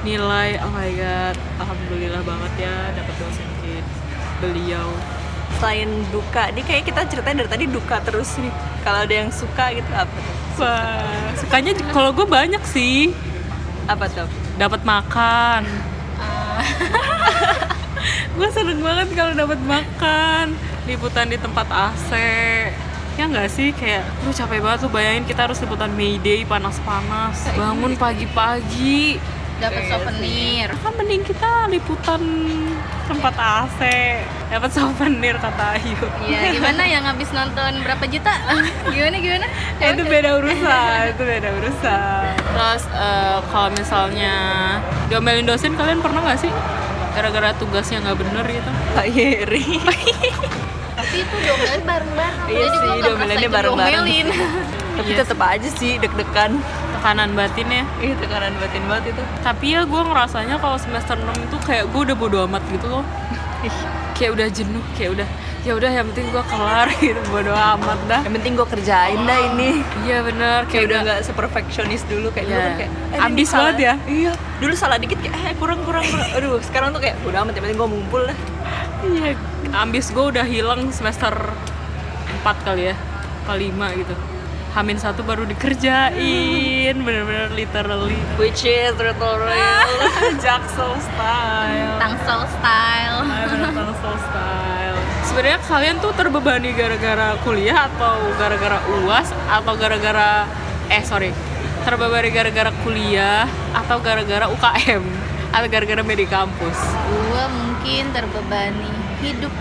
nilai. 0.01 0.59
Oh 0.59 0.69
my 0.69 0.89
god, 0.91 1.35
alhamdulillah 1.57 2.21
banget 2.21 2.53
ya 2.61 2.75
dapat 2.93 3.15
dosen 3.17 3.47
kids. 3.59 3.93
beliau 4.39 4.89
Selain 5.53 5.87
duka, 6.09 6.49
ini 6.49 6.59
kayak 6.59 6.83
kita 6.83 7.05
ceritain 7.05 7.35
dari 7.35 7.47
tadi 7.47 7.65
duka 7.65 8.01
terus 8.01 8.35
nih. 8.35 8.51
Kalau 8.81 8.99
ada 9.01 9.15
yang 9.15 9.29
suka 9.29 9.71
gitu 9.71 9.87
apa 9.89 10.11
tuh? 10.11 10.35
Wah, 10.55 11.07
sukanya 11.35 11.71
kalau 11.89 12.11
gue 12.11 12.25
banyak 12.25 12.59
sih 12.63 13.09
Apa 13.85 14.05
tuh? 14.05 14.27
dapat 14.53 14.83
makan 14.83 15.63
gue 18.35 18.49
seneng 18.49 18.79
banget 18.81 19.07
kalau 19.13 19.33
dapat 19.37 19.59
makan 19.63 20.45
liputan 20.83 21.29
di 21.31 21.37
tempat 21.39 21.67
AC 21.69 22.11
ya 23.13 23.29
nggak 23.29 23.49
sih? 23.49 23.69
Kayak 23.77 24.09
lu 24.25 24.33
capek 24.33 24.59
banget 24.61 24.79
tuh 24.85 24.91
bayangin 24.91 25.23
kita 25.29 25.45
harus 25.45 25.61
liputan 25.61 25.93
Mayday 25.93 26.45
panas-panas. 26.45 27.45
Bangun 27.53 27.93
pagi-pagi 27.93 29.21
dapat 29.63 29.83
souvenir 29.87 30.67
kan 30.75 30.91
mending 30.99 31.23
kita 31.23 31.51
liputan 31.71 32.21
tempat 33.07 33.35
AC 33.35 33.79
dapat 34.51 34.69
souvenir 34.75 35.35
kata 35.39 35.79
Ayu 35.79 35.95
Iya, 36.27 36.55
gimana 36.55 36.83
yang 36.83 37.03
habis 37.07 37.31
nonton 37.31 37.79
berapa 37.83 38.03
juta? 38.07 38.31
gimana 38.95 39.15
gimana? 39.19 39.47
Ya, 39.79 39.95
itu 39.95 40.03
beda 40.03 40.29
urusan 40.39 40.99
itu 41.15 41.23
beda 41.23 41.49
urusan 41.63 42.23
terus 42.35 42.83
eh, 42.91 43.37
kalau 43.49 43.69
misalnya 43.71 44.35
diomelin 45.07 45.47
dosen 45.47 45.73
kalian 45.79 46.03
pernah 46.03 46.21
nggak 46.27 46.39
sih 46.43 46.51
gara-gara 47.13 47.53
tugasnya 47.55 48.01
nggak 48.03 48.17
bener 48.19 48.45
gitu 48.49 48.71
Pak 48.97 49.07
Yeri. 49.13 49.65
Tapi 50.97 51.15
itu 51.21 51.35
diomelin 51.45 51.83
bareng-bareng. 51.85 52.45
Iya 52.49 52.67
sih, 52.69 52.89
diomelinnya 53.05 53.49
bareng-bareng. 53.49 54.05
Tapi 54.93 55.09
Iya 55.09 55.25
tetap 55.25 55.39
aja 55.41 55.69
sih 55.73 55.97
deg-degan. 56.01 56.57
Tekanan 57.03 57.35
batin 57.35 57.67
ya 57.67 57.83
Iya 57.99 58.15
tekanan 58.15 58.55
batin 58.57 58.83
banget 58.87 59.11
itu. 59.11 59.23
tapi 59.43 59.65
ya 59.69 59.83
gue 59.83 60.01
ngerasanya 60.01 60.55
kalau 60.55 60.77
semester 60.77 61.13
6 61.13 61.27
itu 61.43 61.57
kayak 61.61 61.83
gue 61.85 62.01
udah 62.01 62.15
bodo 62.15 62.37
amat 62.47 62.63
gitu 62.69 62.87
loh 62.89 63.03
kayak 64.13 64.31
udah 64.31 64.47
jenuh 64.49 64.79
kayak 64.93 65.11
udah 65.13 65.27
ya 65.61 65.71
udah 65.73 65.89
yang 65.89 66.07
penting 66.09 66.27
gue 66.29 66.43
kelar 66.45 66.87
gitu 67.01 67.19
bodo 67.27 67.51
amat 67.51 67.99
dah 68.05 68.21
Yang 68.21 68.35
penting 68.37 68.53
gue 68.53 68.67
kerjain 68.69 69.19
dah 69.21 69.39
ini. 69.45 69.69
iya 70.01 70.19
bener 70.19 70.63
Kayak 70.65 70.83
udah 70.85 70.99
nggak 71.01 71.19
seperfeksionis 71.23 72.03
dulu 72.05 72.27
kayak 72.29 72.47
dulu 72.47 72.55
Iya. 72.55 72.63
kan 72.63 72.73
kayak 72.77 72.91
eh, 73.11 73.19
Ambis 73.21 73.49
banget 73.49 73.75
ya? 73.77 73.93
Iya. 74.05 74.31
Dulu 74.59 74.73
salah 74.73 74.95
dikit 74.95 75.19
kayak 75.19 75.35
eh 75.35 75.55
kurang 75.55 75.83
kurang 75.83 76.03
kurang. 76.03 76.27
Aduh, 76.35 76.59
sekarang 76.61 76.91
tuh 76.91 76.99
kayak 76.99 77.15
udah 77.21 77.39
amat 77.41 77.53
yang 77.53 77.63
penting 77.63 77.77
gue 77.77 77.89
ngumpul 77.89 78.21
dah. 78.23 78.37
iya 79.05 79.35
ambis 79.73 80.05
gue 80.09 80.25
udah 80.25 80.45
hilang 80.45 80.87
semester 80.89 81.31
4 81.31 82.47
kali 82.63 82.91
ya 82.91 82.95
ke 83.43 83.53
5 83.53 83.99
gitu 83.99 84.15
Hamin 84.73 84.97
satu 84.97 85.21
baru 85.21 85.45
dikerjain 85.45 86.97
bener-bener 86.97 87.53
literally. 87.53 88.17
Which 88.41 88.65
is 88.65 88.97
Royal. 88.97 89.53
Jaksel 90.43 90.97
style. 90.97 91.93
Tangsel 92.01 92.41
style. 92.49 93.21
Bener 93.21 93.69
Tangsel 93.69 94.15
style. 94.17 94.97
Sebenarnya 95.29 95.61
kalian 95.61 96.01
tuh 96.01 96.09
terbebani 96.17 96.73
gara-gara 96.73 97.37
kuliah 97.45 97.85
atau 97.85 98.17
gara-gara 98.41 98.81
uas 99.05 99.29
atau 99.45 99.77
gara-gara 99.77 100.49
eh 100.89 101.05
sorry. 101.05 101.29
Terbebani 101.85 102.33
gara-gara 102.33 102.73
kuliah 102.81 103.45
atau 103.77 104.01
gara-gara 104.01 104.49
UKM 104.49 105.05
atau 105.53 105.67
gara-gara 105.69 106.01
media 106.01 106.25
kampus? 106.25 106.77
Gua 107.29 107.45
mungkin 107.45 108.09
terbebani 108.09 109.02
hidup. 109.23 109.53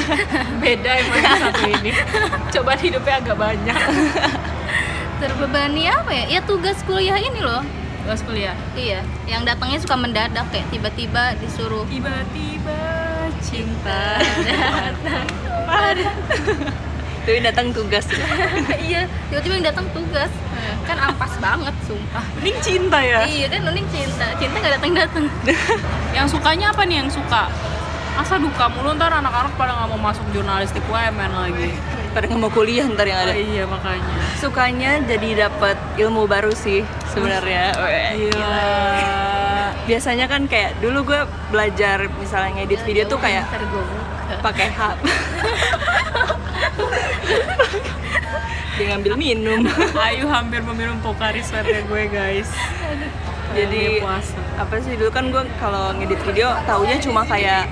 beda 0.62 0.90
emang 0.98 1.18
yang 1.22 1.38
satu 1.38 1.62
ini 1.70 1.90
cobaan 2.50 2.80
hidupnya 2.82 3.14
agak 3.22 3.36
banyak 3.38 3.78
terbebani 5.16 5.88
apa 5.88 6.10
ya? 6.12 6.24
Ya 6.38 6.40
tugas 6.44 6.76
kuliah 6.84 7.16
ini 7.16 7.40
loh. 7.40 7.64
pas 8.06 8.22
kuliah 8.22 8.54
Iya, 8.78 9.02
yang 9.26 9.42
datangnya 9.42 9.82
suka 9.82 9.98
mendadak 9.98 10.46
kayak 10.54 10.70
tiba-tiba 10.70 11.34
disuruh 11.42 11.82
tiba-tiba 11.90 12.78
cinta 13.42 14.22
Tuh 17.26 17.42
datang 17.42 17.74
tugas. 17.74 18.06
iya, 18.86 19.10
tiba-tiba 19.26 19.58
yang 19.58 19.66
datang 19.74 19.90
tugas. 19.90 20.30
Kan 20.86 20.94
ampas 21.02 21.34
banget, 21.42 21.74
sumpah. 21.82 22.22
mending 22.38 22.54
cinta 22.62 23.02
ya 23.02 23.26
Iya 23.26 23.50
kan 23.50 23.66
mending 23.66 23.86
cinta. 23.90 24.30
Cinta 24.38 24.56
gak 24.62 24.78
datang-datang. 24.78 25.26
yang 26.16 26.30
sukanya 26.30 26.70
apa 26.70 26.86
nih 26.86 27.02
yang 27.02 27.10
suka 27.10 27.50
masa 28.16 28.40
duka 28.40 28.64
mulu 28.72 28.96
ntar 28.96 29.12
anak-anak 29.12 29.52
pada 29.60 29.76
nggak 29.76 29.88
mau 29.92 30.00
masuk 30.00 30.24
jurnalistik 30.32 30.80
UMN 30.88 31.32
lagi 31.36 31.76
Pada 32.16 32.24
nggak 32.32 32.40
mau 32.40 32.48
kuliah 32.48 32.88
ntar 32.88 33.04
yang 33.04 33.20
oh, 33.20 33.24
ada. 33.28 33.36
iya 33.36 33.64
makanya 33.68 34.16
Sukanya 34.40 34.90
jadi 35.04 35.48
dapat 35.48 35.76
ilmu 36.00 36.24
baru 36.24 36.52
sih 36.52 36.80
sebenarnya. 37.12 37.72
Gila. 38.20 38.68
Biasanya 39.88 40.28
kan 40.28 40.48
kayak 40.48 40.80
dulu 40.80 41.12
gue 41.12 41.20
belajar 41.52 42.08
misalnya 42.20 42.60
ngedit 42.60 42.80
video 42.84 43.04
tuh 43.08 43.20
kayak 43.20 43.44
pakai 44.44 44.68
hap. 44.72 44.96
Dia 48.76 48.92
ngambil 48.92 49.12
minum. 49.16 49.64
Ayu 49.96 50.28
hampir 50.28 50.60
meminum 50.60 51.00
Pocari 51.00 51.40
Sweatnya 51.40 51.80
gue 51.88 52.02
guys 52.12 52.52
Jadi 53.56 54.04
puasa 54.04 54.36
apa 54.60 54.76
sih 54.84 55.00
dulu 55.00 55.08
kan 55.08 55.32
gue 55.32 55.48
kalau 55.56 55.96
ngedit 55.96 56.20
video 56.28 56.52
taunya 56.68 57.00
cuma 57.00 57.24
kayak 57.24 57.64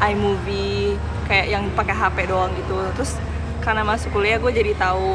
iMovie 0.00 0.96
kayak 1.28 1.46
yang 1.48 1.64
pakai 1.76 1.94
HP 1.94 2.16
doang 2.26 2.50
gitu. 2.56 2.76
Terus 2.96 3.16
karena 3.60 3.84
masuk 3.84 4.16
kuliah 4.16 4.40
gue 4.40 4.50
jadi 4.50 4.72
tahu 4.76 5.14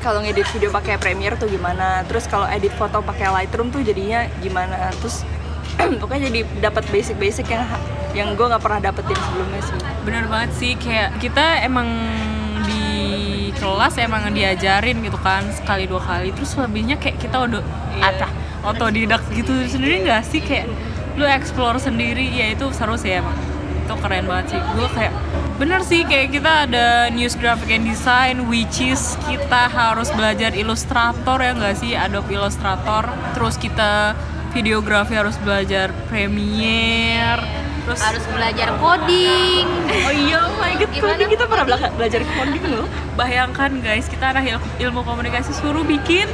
kalau 0.00 0.20
ngedit 0.20 0.44
video 0.52 0.68
pakai 0.68 0.96
Premiere 0.96 1.36
tuh 1.36 1.48
gimana. 1.48 2.04
Terus 2.04 2.24
kalau 2.28 2.44
edit 2.48 2.72
foto 2.76 3.00
pakai 3.00 3.28
Lightroom 3.32 3.68
tuh 3.68 3.80
jadinya 3.80 4.28
gimana. 4.40 4.92
Terus 5.00 5.24
pokoknya 6.00 6.28
jadi 6.28 6.40
dapat 6.60 6.84
basic-basic 6.88 7.46
yang 7.48 7.64
yang 8.14 8.28
gue 8.38 8.46
nggak 8.46 8.62
pernah 8.62 8.78
dapetin 8.78 9.18
sebelumnya 9.18 9.58
sih. 9.66 9.78
bener 10.06 10.24
banget 10.30 10.50
sih 10.54 10.72
kayak 10.78 11.18
kita 11.18 11.66
emang 11.66 11.90
di 12.62 12.84
kelas 13.58 13.98
emang 13.98 14.30
diajarin 14.30 15.02
gitu 15.02 15.18
kan 15.18 15.42
sekali 15.50 15.90
dua 15.90 15.98
kali 15.98 16.30
terus 16.30 16.54
lebihnya 16.54 16.94
kayak 16.94 17.18
kita 17.18 17.42
udah 17.42 17.58
Iya. 17.98 18.14
acah 18.14 18.30
otodidak 18.70 19.22
gitu 19.34 19.50
sendiri 19.66 20.06
nggak 20.06 20.22
sih 20.22 20.38
kayak 20.38 20.70
lu 21.18 21.26
explore 21.26 21.82
sendiri 21.82 22.22
ya 22.30 22.54
itu 22.54 22.70
seru 22.70 22.94
sih 22.94 23.18
emang 23.18 23.34
itu 23.84 23.94
keren 24.00 24.24
banget 24.24 24.56
sih 24.56 24.60
gue 24.60 24.88
kayak 24.96 25.12
bener 25.54 25.80
sih 25.84 26.02
kayak 26.02 26.28
kita 26.32 26.52
ada 26.66 27.12
news 27.12 27.36
graphic 27.36 27.70
and 27.70 27.84
design 27.84 28.48
which 28.48 28.80
is 28.80 29.14
kita 29.28 29.68
harus 29.68 30.08
belajar 30.10 30.50
Illustrator 30.56 31.36
ya 31.38 31.52
nggak 31.52 31.74
sih 31.76 31.92
Adobe 31.94 32.34
Illustrator 32.34 33.06
terus 33.36 33.60
kita 33.60 34.16
videografi 34.50 35.14
harus 35.14 35.36
belajar 35.38 35.92
Premiere 36.08 37.44
terus 37.84 38.00
harus 38.00 38.24
belajar 38.32 38.80
coding. 38.80 39.68
Oh 40.08 40.08
iya, 40.08 40.48
oh 40.48 40.56
my 40.56 40.72
god, 40.72 40.88
Gimana? 40.88 41.20
coding 41.20 41.28
kita 41.36 41.44
pernah 41.44 41.64
bela- 41.68 41.92
belajar 41.92 42.24
coding 42.32 42.64
loh. 42.64 42.88
Bayangkan 43.12 43.76
guys, 43.84 44.08
kita 44.08 44.32
anak 44.32 44.48
il- 44.48 44.88
ilmu 44.88 45.04
komunikasi 45.04 45.52
suruh 45.52 45.84
bikin 45.84 46.24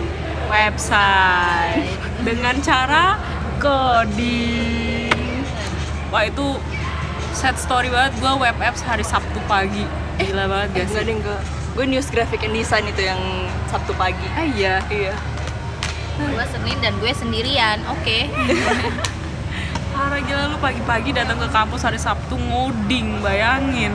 website 0.47 1.90
dengan 2.23 2.54
cara 2.62 3.19
coding. 3.59 5.11
Wah 6.14 6.23
itu 6.23 6.47
set 7.32 7.56
story 7.56 7.88
banget 7.88 8.12
gue 8.16 8.32
web 8.34 8.56
apps 8.58 8.80
hari 8.80 9.02
Sabtu 9.02 9.38
pagi. 9.44 9.87
Gila 10.18 10.44
banget 10.46 10.68
Eh, 10.68 10.76
guys. 10.76 10.88
enggak 10.90 11.04
deh, 11.04 11.14
enggak. 11.16 11.40
Gue 11.70 11.84
news 11.87 12.08
graphic 12.08 12.42
and 12.42 12.52
design 12.52 12.84
itu 12.84 13.02
yang 13.02 13.20
Sabtu 13.66 13.94
pagi. 13.94 14.26
Ah 14.30 14.44
iya. 14.44 14.82
Iya. 14.87 15.14
Gua 16.20 16.44
Senin 16.46 16.76
dan 16.78 16.92
gue 16.96 17.08
sendirian. 17.10 17.80
Oke. 17.88 18.28
Parah 19.90 20.20
gila 20.20 20.44
lu 20.49 20.58
pagi-pagi 20.58 21.10
datang 21.10 21.37
ke 21.37 21.49
kampus 21.49 21.80
hari 21.82 21.96
Sabtu 21.96 22.37
ngoding, 22.37 23.20
bayangin. 23.20 23.92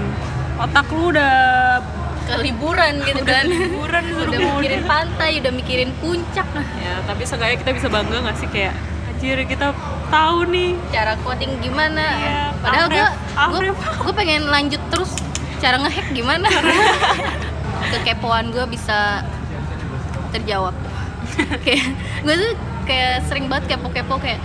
Otak 0.56 0.88
lu 0.90 1.10
udah 1.10 1.82
Ke 2.26 2.42
liburan 2.42 3.06
gitu 3.06 3.22
kan. 3.22 3.46
liburan 3.46 4.02
suruh 4.04 4.26
udah 4.26 4.40
mikirin 4.52 4.82
pantai, 4.84 5.32
udah 5.38 5.52
mikirin 5.52 5.92
puncak. 5.96 6.48
Ya, 6.76 6.98
tapi 7.06 7.22
seenggaknya 7.22 7.58
kita 7.60 7.72
bisa 7.72 7.88
bangga 7.88 8.18
gak 8.20 8.34
sih 8.36 8.50
kayak 8.50 8.74
anjir 9.08 9.38
kita 9.46 9.70
tahu 10.08 10.48
nih 10.50 10.74
Cara 10.90 11.14
coding 11.22 11.52
gimana? 11.60 12.06
Iya, 12.18 12.40
Padahal 12.62 12.88
gue 12.90 13.08
Afrif, 13.36 13.76
gue 13.76 14.14
pengen 14.16 14.48
lanjut 14.48 14.82
terus 14.90 15.12
cara 15.60 15.80
ngehack 15.82 16.08
gimana? 16.12 16.48
Kekepoan 17.92 18.50
gue 18.52 18.66
bisa 18.68 19.24
terjawab. 20.32 20.76
kayak 21.66 21.96
gue 22.22 22.36
tuh 22.36 22.52
kayak 22.86 23.24
sering 23.26 23.50
banget 23.50 23.76
kepo-kepo 23.76 24.20
kayak 24.20 24.38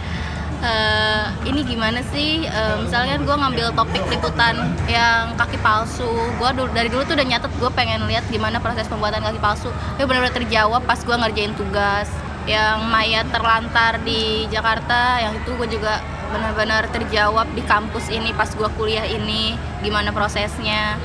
eh, 0.61 1.25
ini 1.45 1.61
gimana 1.63 2.01
sih 2.09 2.45
Eh, 2.47 2.77
misalnya 2.83 3.17
gue 3.21 3.35
ngambil 3.37 3.73
topik 3.73 4.03
liputan 4.11 4.75
yang 4.91 5.33
kaki 5.39 5.57
palsu 5.61 6.09
gue 6.37 6.51
dulu 6.57 6.69
dari 6.73 6.89
dulu 6.91 7.03
tuh 7.05 7.15
udah 7.15 7.27
nyatet 7.27 7.53
gue 7.57 7.71
pengen 7.73 8.05
lihat 8.11 8.25
gimana 8.29 8.59
proses 8.59 8.89
pembuatan 8.91 9.23
kaki 9.23 9.41
palsu 9.41 9.71
ya 9.97 10.05
benar-benar 10.05 10.35
terjawab 10.35 10.83
pas 10.85 10.99
gue 10.99 11.15
ngerjain 11.15 11.53
tugas 11.55 12.09
yang 12.49 12.89
mayat 12.89 13.29
terlantar 13.29 14.01
di 14.01 14.49
Jakarta 14.49 15.21
yang 15.21 15.37
itu 15.37 15.51
gue 15.57 15.69
juga 15.69 16.01
benar-benar 16.31 16.87
terjawab 16.95 17.51
di 17.53 17.63
kampus 17.67 18.09
ini 18.09 18.31
pas 18.33 18.49
gue 18.49 18.69
kuliah 18.79 19.05
ini 19.05 19.59
gimana 19.83 20.15
prosesnya 20.15 20.97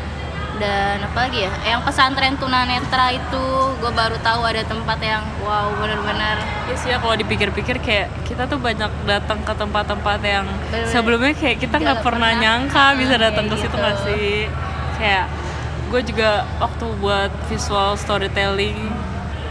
dan 0.55 1.03
apa 1.03 1.27
lagi 1.27 1.43
ya 1.43 1.51
yang 1.67 1.83
pesantren 1.83 2.39
tunanetra 2.39 3.11
itu 3.11 3.43
gue 3.83 3.91
baru 3.91 4.15
tahu 4.23 4.41
ada 4.47 4.63
tempat 4.63 4.95
yang 5.03 5.23
wow 5.43 5.67
bener-bener 5.75 6.39
ya 6.71 6.75
sih 6.79 6.89
ya 6.95 6.97
kalau 7.03 7.15
dipikir-pikir 7.19 7.83
kayak 7.83 8.07
kita 8.23 8.47
tuh 8.47 8.55
banyak 8.55 8.87
datang 9.03 9.43
ke 9.43 9.51
tempat-tempat 9.51 10.19
yang 10.23 10.47
Bener-bener 10.71 10.87
sebelumnya 10.87 11.33
kayak 11.35 11.57
kita 11.59 11.75
nggak 11.75 11.99
pernah 11.99 12.31
pernah. 12.31 12.39
nyangka 12.39 12.85
Ah, 12.87 12.95
bisa 12.95 13.15
datang 13.19 13.45
ke 13.51 13.51
kayak 13.51 13.63
situ 13.67 13.75
gitu. 13.75 13.81
nggak 13.83 13.97
sih 14.07 14.31
kayak 14.95 15.25
gue 15.91 16.01
juga 16.07 16.29
waktu 16.63 16.85
buat 17.03 17.31
visual 17.51 17.91
storytelling 17.99 18.79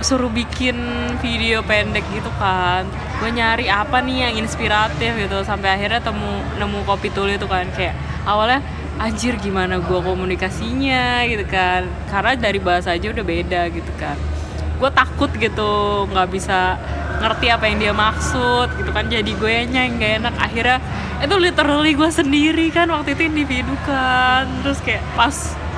suruh 0.00 0.30
bikin 0.32 0.76
video 1.22 1.62
pendek 1.62 2.02
gitu 2.10 2.30
kan. 2.40 2.88
Gue 3.20 3.30
nyari 3.30 3.70
apa 3.70 4.02
nih 4.02 4.28
yang 4.30 4.34
inspiratif 4.42 5.14
gitu. 5.14 5.38
Sampai 5.46 5.76
akhirnya 5.78 6.02
temu 6.02 6.42
nemu 6.58 6.82
kopi 6.88 7.12
tuli 7.14 7.36
itu 7.38 7.46
kan. 7.46 7.68
Kayak 7.72 7.94
awalnya 8.26 8.64
anjir 8.98 9.38
gimana 9.38 9.78
gue 9.78 10.00
komunikasinya? 10.00 11.26
gitu 11.28 11.44
kan. 11.46 11.86
Karena 12.10 12.32
dari 12.34 12.58
bahasa 12.58 12.94
aja 12.96 13.10
udah 13.10 13.24
beda 13.24 13.70
gitu 13.70 13.92
kan. 14.00 14.16
Gue 14.80 14.90
takut 14.90 15.30
gitu 15.38 16.04
nggak 16.10 16.28
bisa 16.34 16.76
ngerti 17.22 17.46
apa 17.48 17.64
yang 17.70 17.78
dia 17.78 17.92
maksud 17.94 18.74
gitu 18.80 18.90
kan. 18.90 19.06
Jadi 19.06 19.30
gue 19.38 19.50
yang 19.50 20.00
gak 20.00 20.12
enak. 20.24 20.34
Akhirnya 20.36 20.78
itu 21.22 21.34
literally 21.38 21.94
gue 21.94 22.10
sendiri 22.10 22.68
kan 22.74 22.90
waktu 22.90 23.14
itu 23.14 23.30
individu 23.30 23.74
kan. 23.86 24.50
Terus 24.66 24.82
kayak 24.82 25.04
pas 25.14 25.32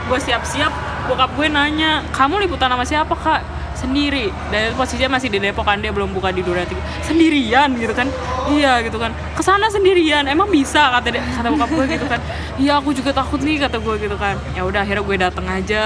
gue 0.06 0.18
siap-siap 0.22 0.72
bokap 1.06 1.30
gue 1.34 1.46
nanya 1.50 2.02
kamu 2.14 2.46
liputan 2.46 2.70
sama 2.70 2.86
siapa 2.86 3.14
kak 3.14 3.55
sendiri. 3.76 4.32
Dan 4.48 4.72
itu 4.72 4.74
posisinya 4.74 5.20
masih 5.20 5.28
di 5.28 5.38
Depok 5.38 5.68
kan 5.68 5.78
dia 5.78 5.92
belum 5.92 6.10
buka 6.16 6.32
di 6.32 6.40
Duren 6.40 6.64
Tiga. 6.64 6.80
Sendirian 7.04 7.76
gitu 7.76 7.92
kan? 7.92 8.08
Iya 8.48 8.80
gitu 8.82 8.96
kan. 8.96 9.12
Ke 9.36 9.42
sana 9.44 9.68
sendirian 9.68 10.24
emang 10.26 10.48
bisa 10.48 10.96
kata 10.96 11.12
dia, 11.12 11.22
kata 11.22 11.48
bokap 11.52 11.70
gue 11.70 11.86
gitu 11.94 12.06
kan. 12.08 12.20
Iya 12.56 12.80
aku 12.80 12.96
juga 12.96 13.12
takut 13.12 13.38
nih 13.44 13.60
kata 13.62 13.76
gue 13.78 13.94
gitu 14.00 14.16
kan. 14.16 14.34
Ya 14.56 14.64
udah 14.64 14.80
akhirnya 14.82 15.04
gue 15.04 15.16
dateng 15.20 15.46
aja. 15.46 15.84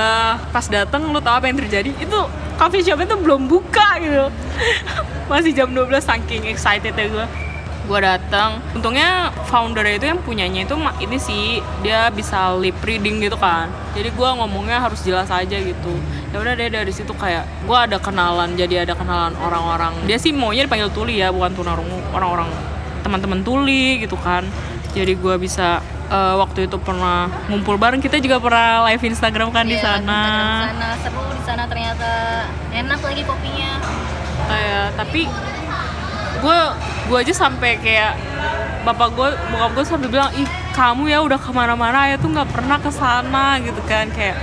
Pas 0.54 0.64
dateng 0.70 1.10
lo 1.10 1.18
tau 1.18 1.36
apa 1.42 1.50
yang 1.50 1.58
terjadi? 1.58 1.90
Itu 1.98 2.30
coffee 2.56 2.86
shop 2.86 3.02
itu 3.02 3.18
belum 3.18 3.50
buka 3.50 3.98
gitu. 3.98 4.30
Masih 5.30 5.52
jam 5.54 5.70
12 5.74 5.90
saking 6.00 6.46
excited 6.46 6.94
ya 6.94 7.06
gue 7.10 7.49
gue 7.80 7.98
datang 7.98 8.60
untungnya 8.70 9.32
founder 9.50 9.82
itu 9.88 10.06
yang 10.06 10.20
punyanya 10.22 10.62
itu 10.62 10.74
ini 11.00 11.18
sih 11.18 11.42
dia 11.80 12.06
bisa 12.12 12.54
lip 12.54 12.78
reading 12.84 13.18
gitu 13.18 13.34
kan. 13.34 13.66
Jadi 13.96 14.14
gue 14.14 14.28
ngomongnya 14.36 14.78
harus 14.78 15.02
jelas 15.02 15.26
aja 15.26 15.56
gitu. 15.58 15.92
Ya 16.30 16.38
udah 16.38 16.54
deh 16.54 16.70
dari 16.70 16.92
situ 16.94 17.10
kayak 17.16 17.42
gue 17.66 17.74
ada 17.74 17.98
kenalan 17.98 18.54
jadi 18.54 18.86
ada 18.86 18.94
kenalan 18.94 19.34
orang-orang. 19.42 19.90
Dia 20.06 20.20
sih 20.20 20.30
maunya 20.30 20.68
dipanggil 20.68 20.92
tuli 20.94 21.18
ya 21.18 21.34
bukan 21.34 21.50
tunarungu 21.56 21.98
orang-orang 22.14 22.46
teman-teman 23.02 23.40
tuli 23.42 24.04
gitu 24.04 24.14
kan. 24.20 24.46
Jadi 24.94 25.18
gue 25.18 25.34
bisa 25.38 25.82
eh, 26.10 26.34
waktu 26.38 26.70
itu 26.70 26.76
pernah 26.78 27.26
ngumpul 27.50 27.74
bareng. 27.74 27.98
Kita 27.98 28.22
juga 28.22 28.38
pernah 28.38 28.86
live 28.86 29.02
Instagram 29.02 29.50
kan 29.50 29.66
di 29.66 29.74
Iya, 29.74 29.98
sana. 29.98 30.22
sana. 30.70 30.88
Seru 31.02 31.22
di 31.34 31.42
sana 31.42 31.64
ternyata. 31.66 32.10
Enak 32.70 33.00
lagi 33.02 33.22
kopinya. 33.26 33.72
Kayak 34.46 34.86
tapi 34.94 35.22
gue 36.40 36.58
gue 37.10 37.18
aja 37.18 37.34
sampai 37.34 37.74
kayak 37.82 38.14
bapak 38.86 39.10
gue 39.18 39.28
bokap 39.50 39.70
gue 39.74 39.84
sampai 39.84 40.06
bilang 40.06 40.30
ih 40.38 40.46
kamu 40.70 41.10
ya 41.10 41.18
udah 41.26 41.42
ke 41.42 41.50
mana-mana 41.50 42.06
ya 42.06 42.14
tuh 42.22 42.30
nggak 42.30 42.54
pernah 42.54 42.78
ke 42.78 42.86
sana 42.94 43.58
gitu 43.58 43.82
kan 43.90 44.06
kayak 44.14 44.38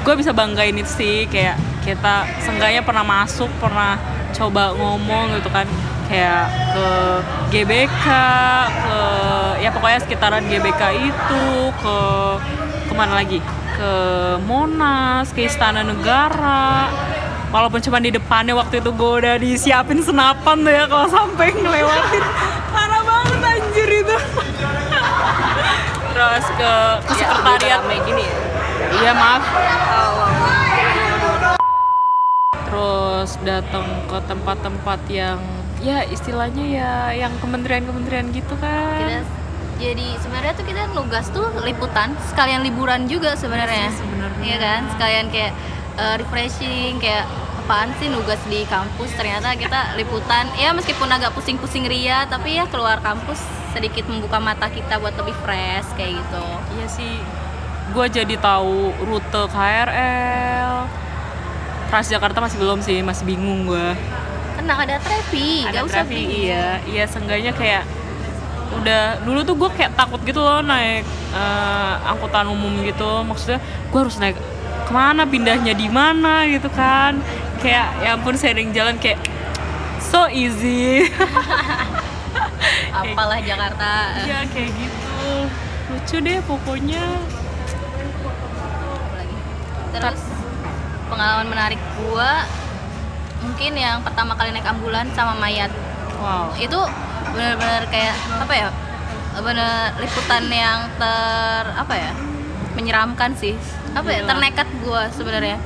gue 0.00 0.14
bisa 0.16 0.32
banggain 0.32 0.72
itu 0.80 0.88
sih 0.88 1.28
kayak 1.28 1.60
kita 1.84 2.24
seenggaknya 2.40 2.80
pernah 2.80 3.04
masuk 3.04 3.52
pernah 3.60 4.00
coba 4.32 4.72
ngomong 4.72 5.36
gitu 5.36 5.52
kan 5.52 5.68
kayak 6.08 6.48
ke 6.72 6.88
GBK 7.52 8.06
ke 8.64 9.00
ya 9.60 9.68
pokoknya 9.68 10.00
sekitaran 10.00 10.44
GBK 10.48 10.82
itu 11.04 11.44
ke 11.84 11.98
ke 12.88 12.92
mana 12.96 13.12
lagi? 13.20 13.38
Ke 13.76 13.92
Monas 14.48 15.30
ke 15.36 15.46
Istana 15.46 15.84
Negara 15.84 16.88
walaupun 17.50 17.82
cuma 17.82 17.98
di 17.98 18.14
depannya 18.14 18.54
waktu 18.54 18.78
itu 18.78 18.90
gue 18.94 19.12
udah 19.22 19.36
disiapin 19.42 19.98
senapan 20.00 20.56
tuh 20.62 20.72
ya 20.72 20.84
kalau 20.86 21.06
sampai 21.10 21.50
ngelewatin. 21.50 22.24
Parah 22.70 23.02
banget 23.02 23.40
anjir 23.42 23.88
itu. 23.90 24.16
Terus 26.10 26.46
ke 26.54 26.72
ke 27.06 27.12
sekretariat. 27.18 27.82
ramai 27.82 27.98
gini 28.06 28.22
ya? 28.22 28.36
Iya 28.90 29.12
maaf. 29.14 29.42
Terus 32.70 33.30
datang 33.42 33.86
ke 34.06 34.18
tempat-tempat 34.30 35.00
yang 35.10 35.38
ya 35.82 36.06
istilahnya 36.06 36.64
ya 36.64 36.92
yang 37.26 37.34
kementerian-kementerian 37.42 38.30
gitu 38.30 38.54
kan. 38.62 38.94
Kita 39.02 39.18
jadi 39.80 40.06
sebenarnya 40.20 40.52
tuh 40.54 40.66
kita 40.68 40.82
nugas 40.92 41.26
tuh 41.32 41.48
liputan 41.64 42.12
sekalian 42.28 42.62
liburan 42.62 43.08
juga 43.08 43.34
sebenarnya. 43.34 43.88
Iya 43.88 43.96
sebenarnya. 43.96 44.42
iya 44.44 44.56
kan? 44.60 44.80
Sekalian 44.92 45.26
kayak 45.32 45.52
eh, 45.98 46.14
refreshing 46.20 47.00
kayak 47.02 47.26
apaan 47.64 47.90
sih 48.02 48.10
nugas 48.10 48.42
di 48.50 48.66
kampus? 48.66 49.14
Ternyata 49.14 49.54
kita 49.54 49.94
liputan. 49.94 50.50
Ya 50.58 50.74
meskipun 50.74 51.06
agak 51.06 51.34
pusing-pusing 51.38 51.86
ria 51.86 52.26
tapi 52.26 52.58
ya 52.58 52.66
keluar 52.66 52.98
kampus 52.98 53.38
sedikit 53.70 54.10
membuka 54.10 54.42
mata 54.42 54.66
kita 54.66 54.98
buat 54.98 55.14
lebih 55.14 55.34
fresh 55.46 55.86
kayak 55.94 56.18
gitu. 56.18 56.46
Iya 56.78 56.86
sih. 56.90 57.14
Gue 57.94 58.06
jadi 58.06 58.34
tahu 58.38 58.94
rute 59.02 59.42
KRL 59.50 60.86
Transjakarta 61.90 62.38
masih 62.38 62.58
belum 62.62 62.78
sih 62.86 63.02
masih 63.02 63.26
bingung 63.26 63.66
gue 63.66 63.98
tenang 64.60 64.78
ada 64.84 64.96
Trevi 65.00 65.64
ada 65.64 65.80
gak 65.80 65.84
usah 65.88 65.94
traffic 66.04 66.14
bingung. 66.20 66.42
iya. 66.44 66.66
Iya 66.84 67.04
seenggaknya 67.08 67.52
kayak 67.56 67.84
udah 68.70 69.02
dulu 69.26 69.42
tuh 69.42 69.54
gue 69.58 69.70
kayak 69.74 69.98
takut 69.98 70.22
gitu 70.22 70.38
loh 70.38 70.62
naik 70.62 71.02
eh, 71.34 71.94
angkutan 72.06 72.46
umum 72.46 72.78
gitu. 72.86 73.24
Maksudnya 73.26 73.58
gue 73.62 73.98
harus 73.98 74.16
naik 74.22 74.38
ke 74.90 74.98
mana 74.98 75.22
pindahnya 75.22 75.70
di 75.70 75.86
mana 75.86 76.42
gitu 76.50 76.66
kan. 76.74 77.22
Kayak 77.62 77.94
ya 78.02 78.18
ampun 78.18 78.34
sering 78.34 78.74
jalan 78.74 78.98
kayak 78.98 79.22
so 80.02 80.26
easy. 80.26 81.06
Apalah 82.98 83.38
Jakarta. 83.38 84.26
Ya 84.26 84.42
kayak 84.50 84.74
gitu. 84.74 85.30
Lucu 85.94 86.16
deh 86.18 86.42
pokoknya. 86.42 87.06
Terus 89.94 90.22
pengalaman 91.06 91.46
menarik 91.46 91.78
gua 92.02 92.42
mungkin 93.46 93.72
yang 93.78 94.02
pertama 94.02 94.34
kali 94.34 94.50
naik 94.50 94.66
ambulan 94.66 95.06
sama 95.14 95.38
mayat. 95.38 95.70
Wow. 96.18 96.50
Itu 96.58 96.82
benar-benar 97.30 97.86
kayak 97.94 98.18
apa 98.42 98.54
ya 98.58 98.68
bener 99.38 99.94
liputan 100.02 100.50
yang 100.50 100.90
ter 100.98 101.64
apa 101.78 101.94
ya 101.94 102.10
menyeramkan 102.74 103.30
sih 103.38 103.54
apa 103.94 104.08
ya 104.10 104.20
ternekat 104.26 104.68
gua 104.84 105.10
sebenarnya. 105.10 105.58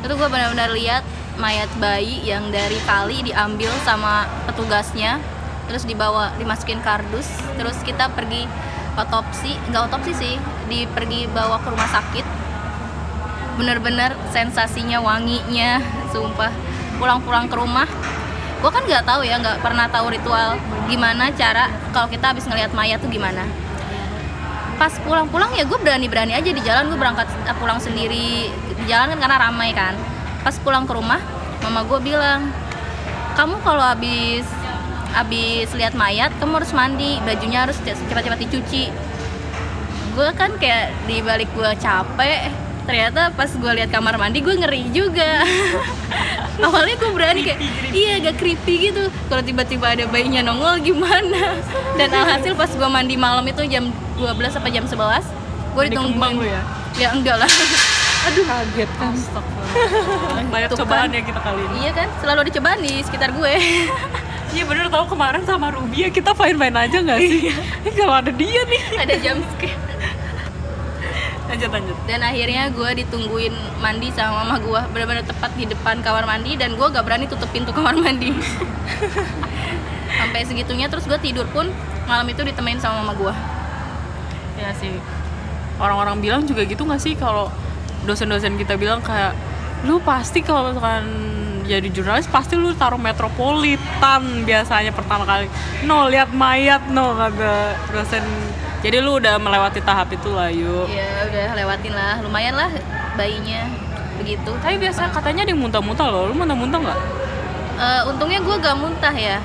Itu 0.00 0.14
gua 0.16 0.28
benar-benar 0.30 0.72
lihat 0.72 1.04
mayat 1.36 1.68
bayi 1.76 2.24
yang 2.24 2.48
dari 2.48 2.80
kali 2.88 3.20
diambil 3.26 3.68
sama 3.84 4.24
petugasnya 4.48 5.20
terus 5.66 5.82
dibawa 5.82 6.32
dimasukin 6.38 6.80
kardus 6.80 7.26
terus 7.60 7.76
kita 7.84 8.08
pergi 8.12 8.48
otopsi. 8.96 9.56
Nggak 9.68 9.92
otopsi 9.92 10.12
sih 10.16 10.34
di 10.70 10.88
pergi 10.88 11.28
bawa 11.28 11.60
ke 11.60 11.68
rumah 11.68 11.90
sakit. 11.90 12.26
Bener-bener 13.56 14.16
sensasinya 14.32 15.00
wanginya 15.00 15.80
sumpah. 16.12 16.52
Pulang-pulang 16.96 17.48
ke 17.48 17.56
rumah. 17.56 17.88
Gue 18.56 18.72
kan 18.72 18.88
nggak 18.88 19.04
tahu 19.04 19.20
ya 19.20 19.36
nggak 19.36 19.60
pernah 19.60 19.84
tahu 19.84 20.16
ritual 20.16 20.56
gimana 20.88 21.28
cara 21.34 21.68
kalau 21.92 22.08
kita 22.08 22.32
habis 22.32 22.48
ngelihat 22.48 22.72
mayat 22.72 23.02
tuh 23.02 23.10
gimana 23.12 23.44
pas 24.76 24.92
pulang-pulang 25.00 25.48
ya 25.56 25.64
gue 25.64 25.78
berani-berani 25.80 26.36
aja 26.36 26.50
di 26.52 26.60
jalan 26.60 26.92
gue 26.92 27.00
berangkat 27.00 27.28
pulang 27.56 27.80
sendiri 27.80 28.52
di 28.52 28.84
jalan 28.84 29.16
kan 29.16 29.18
karena 29.24 29.36
ramai 29.48 29.72
kan. 29.72 29.96
Pas 30.44 30.56
pulang 30.60 30.84
ke 30.84 30.92
rumah 30.92 31.20
mama 31.64 31.82
gue 31.88 32.00
bilang 32.04 32.52
kamu 33.34 33.56
kalau 33.64 33.82
habis 33.82 34.44
habis 35.16 35.72
lihat 35.72 35.96
mayat 35.96 36.28
kamu 36.36 36.60
harus 36.60 36.72
mandi 36.76 37.16
bajunya 37.24 37.64
harus 37.64 37.80
cepat-cepat 37.80 38.40
dicuci. 38.44 38.92
Gue 40.12 40.28
kan 40.36 40.56
kayak 40.60 40.92
di 41.08 41.24
balik 41.24 41.48
gue 41.56 41.70
capek 41.80 42.65
ternyata 42.86 43.34
pas 43.34 43.50
gue 43.50 43.72
lihat 43.74 43.90
kamar 43.90 44.14
mandi 44.16 44.38
gue 44.40 44.54
ngeri 44.54 44.88
juga. 44.90 45.42
Awalnya 46.64 46.96
gue 46.96 47.10
berani 47.12 47.40
kayak 47.44 47.60
iya 47.92 48.16
agak 48.16 48.40
creepy 48.40 48.88
gitu. 48.88 49.10
Kalau 49.28 49.42
tiba-tiba 49.42 49.92
ada 49.92 50.08
bayinya 50.08 50.40
nongol 50.40 50.80
gimana? 50.80 51.58
Dan 51.98 52.08
alhasil 52.08 52.54
pas 52.54 52.70
gue 52.70 52.88
mandi 52.88 53.18
malam 53.18 53.44
itu 53.44 53.60
jam 53.68 53.90
12 54.16 54.32
sampai 54.48 54.70
jam 54.72 54.86
11 54.86 54.96
gue 55.76 55.84
Di 55.84 55.92
ditungguin 55.92 56.48
ya? 56.48 56.62
ya 56.96 57.08
enggak 57.12 57.36
lah. 57.36 57.50
Aduh 58.26 58.44
kaget. 58.48 58.90
Kan 58.96 59.14
banyak 60.54 60.68
Tuh 60.72 60.78
cobaan 60.80 61.12
kan. 61.12 61.16
ya 61.18 61.22
kita 61.22 61.40
kali 61.42 61.60
ini. 61.60 61.76
Iya 61.84 61.90
kan? 61.92 62.08
Selalu 62.24 62.38
ada 62.48 62.52
cobaan 62.56 62.78
di 62.80 62.92
sekitar 63.04 63.30
gue. 63.34 63.54
Iya 64.56 64.64
bener 64.64 64.88
tau 64.88 65.04
kemarin 65.04 65.44
sama 65.44 65.68
Ruby 65.68 66.06
ya 66.06 66.08
kita 66.08 66.32
fine-fine 66.32 66.72
aja 66.72 67.04
gak 67.04 67.20
sih? 67.20 67.52
Ini 67.52 67.90
kalau 67.92 68.14
ada 68.16 68.32
dia 68.32 68.64
nih. 68.64 68.82
Ada 69.04 69.14
jam 69.20 69.36
scare 69.52 69.76
lanjut 71.46 71.70
lanjut. 71.70 71.96
Dan 72.10 72.20
akhirnya 72.26 72.68
gue 72.74 72.90
ditungguin 73.06 73.54
mandi 73.78 74.10
sama 74.14 74.42
mama 74.42 74.58
gue 74.58 74.80
benar-benar 74.90 75.24
tepat 75.26 75.54
di 75.54 75.64
depan 75.70 76.02
kamar 76.02 76.26
mandi 76.26 76.58
dan 76.58 76.74
gue 76.74 76.86
gak 76.86 77.04
berani 77.06 77.30
tutup 77.30 77.48
pintu 77.54 77.70
kamar 77.70 77.94
mandi. 77.94 78.34
Sampai 80.18 80.42
segitunya 80.48 80.90
terus 80.90 81.06
gue 81.06 81.18
tidur 81.22 81.46
pun 81.50 81.68
malam 82.06 82.26
itu 82.30 82.42
ditemenin 82.46 82.78
sama 82.78 83.02
mama 83.02 83.14
gue 83.18 83.34
ya 84.56 84.72
sih. 84.76 84.96
Orang-orang 85.76 86.24
bilang 86.24 86.42
juga 86.48 86.64
gitu 86.64 86.88
nggak 86.88 87.00
sih 87.00 87.12
kalau 87.14 87.52
dosen-dosen 88.08 88.56
kita 88.56 88.80
bilang 88.80 89.04
kayak 89.04 89.36
lu 89.84 90.00
pasti 90.00 90.40
kalau 90.40 90.72
misalkan 90.72 91.04
jadi 91.66 91.88
jurnalis 91.90 92.30
pasti 92.30 92.54
lu 92.56 92.72
taruh 92.72 92.96
metropolitan 92.96 94.22
biasanya 94.46 94.94
pertama 94.96 95.28
kali. 95.28 95.52
No 95.84 96.08
lihat 96.08 96.32
mayat 96.32 96.88
no 96.88 97.12
kata 97.12 97.76
dosen 97.92 98.24
jadi 98.86 99.02
lu 99.02 99.18
udah 99.18 99.34
melewati 99.42 99.82
tahap 99.82 100.14
itu 100.14 100.30
lah 100.30 100.46
yuk 100.46 100.86
ya 100.86 101.26
udah 101.26 101.46
lewatin 101.58 101.90
lah. 101.90 102.22
Lumayan 102.22 102.54
lah 102.54 102.70
bayinya. 103.18 103.66
Begitu. 104.22 104.50
Tapi 104.62 104.78
biasa 104.78 105.10
katanya 105.10 105.42
ada 105.42 105.50
yang 105.50 105.58
muntah-muntah 105.58 106.06
loh. 106.06 106.30
Lu 106.30 106.34
muntah-muntah 106.38 106.78
nggak? 106.78 107.00
Eh, 107.76 108.02
untungnya 108.08 108.38
gue 108.40 108.56
gak 108.62 108.76
muntah 108.78 109.12
ya. 109.12 109.42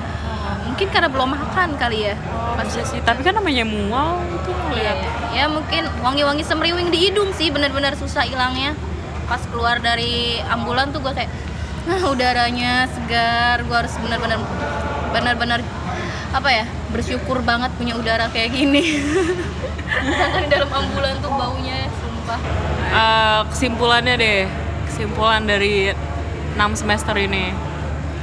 Mungkin 0.62 0.88
karena 0.88 1.10
belum 1.10 1.34
makan 1.34 1.76
kali 1.76 2.08
ya. 2.08 2.14
Pas 2.54 2.70
sih. 2.70 3.02
Tapi 3.02 3.20
kan 3.26 3.34
namanya 3.34 3.66
mual 3.66 4.22
itu 4.30 4.50
Iya, 4.52 4.62
ngeliat 4.70 4.96
iya. 4.96 5.10
ya 5.36 5.44
mungkin 5.50 5.82
wangi-wangi 6.00 6.44
semriwing 6.46 6.88
di 6.88 7.10
hidung 7.10 7.34
sih. 7.34 7.50
Benar-benar 7.50 7.98
susah 7.98 8.24
hilangnya. 8.24 8.78
Pas 9.26 9.42
keluar 9.50 9.82
dari 9.82 10.38
ambulan 10.48 10.94
tuh 10.94 11.02
gue 11.02 11.12
kayak 11.12 11.30
nah 11.82 11.98
udaranya 12.08 12.86
segar. 12.94 13.66
Gue 13.66 13.76
harus 13.76 13.92
benar-benar 14.00 14.38
benar-benar 15.12 15.60
apa 16.32 16.48
ya 16.48 16.64
bersyukur 16.88 17.44
banget 17.44 17.68
punya 17.76 17.92
udara 17.96 18.32
kayak 18.32 18.56
gini. 18.56 18.80
Di 20.42 20.46
dalam 20.48 20.72
ambulan 20.72 21.20
tuh 21.20 21.28
baunya 21.28 21.84
sumpah. 22.00 22.40
Eh, 22.92 23.40
kesimpulannya 23.52 24.14
deh 24.16 24.40
kesimpulan 24.88 25.44
dari 25.48 25.88
6 26.56 26.80
semester 26.84 27.16
ini 27.16 27.52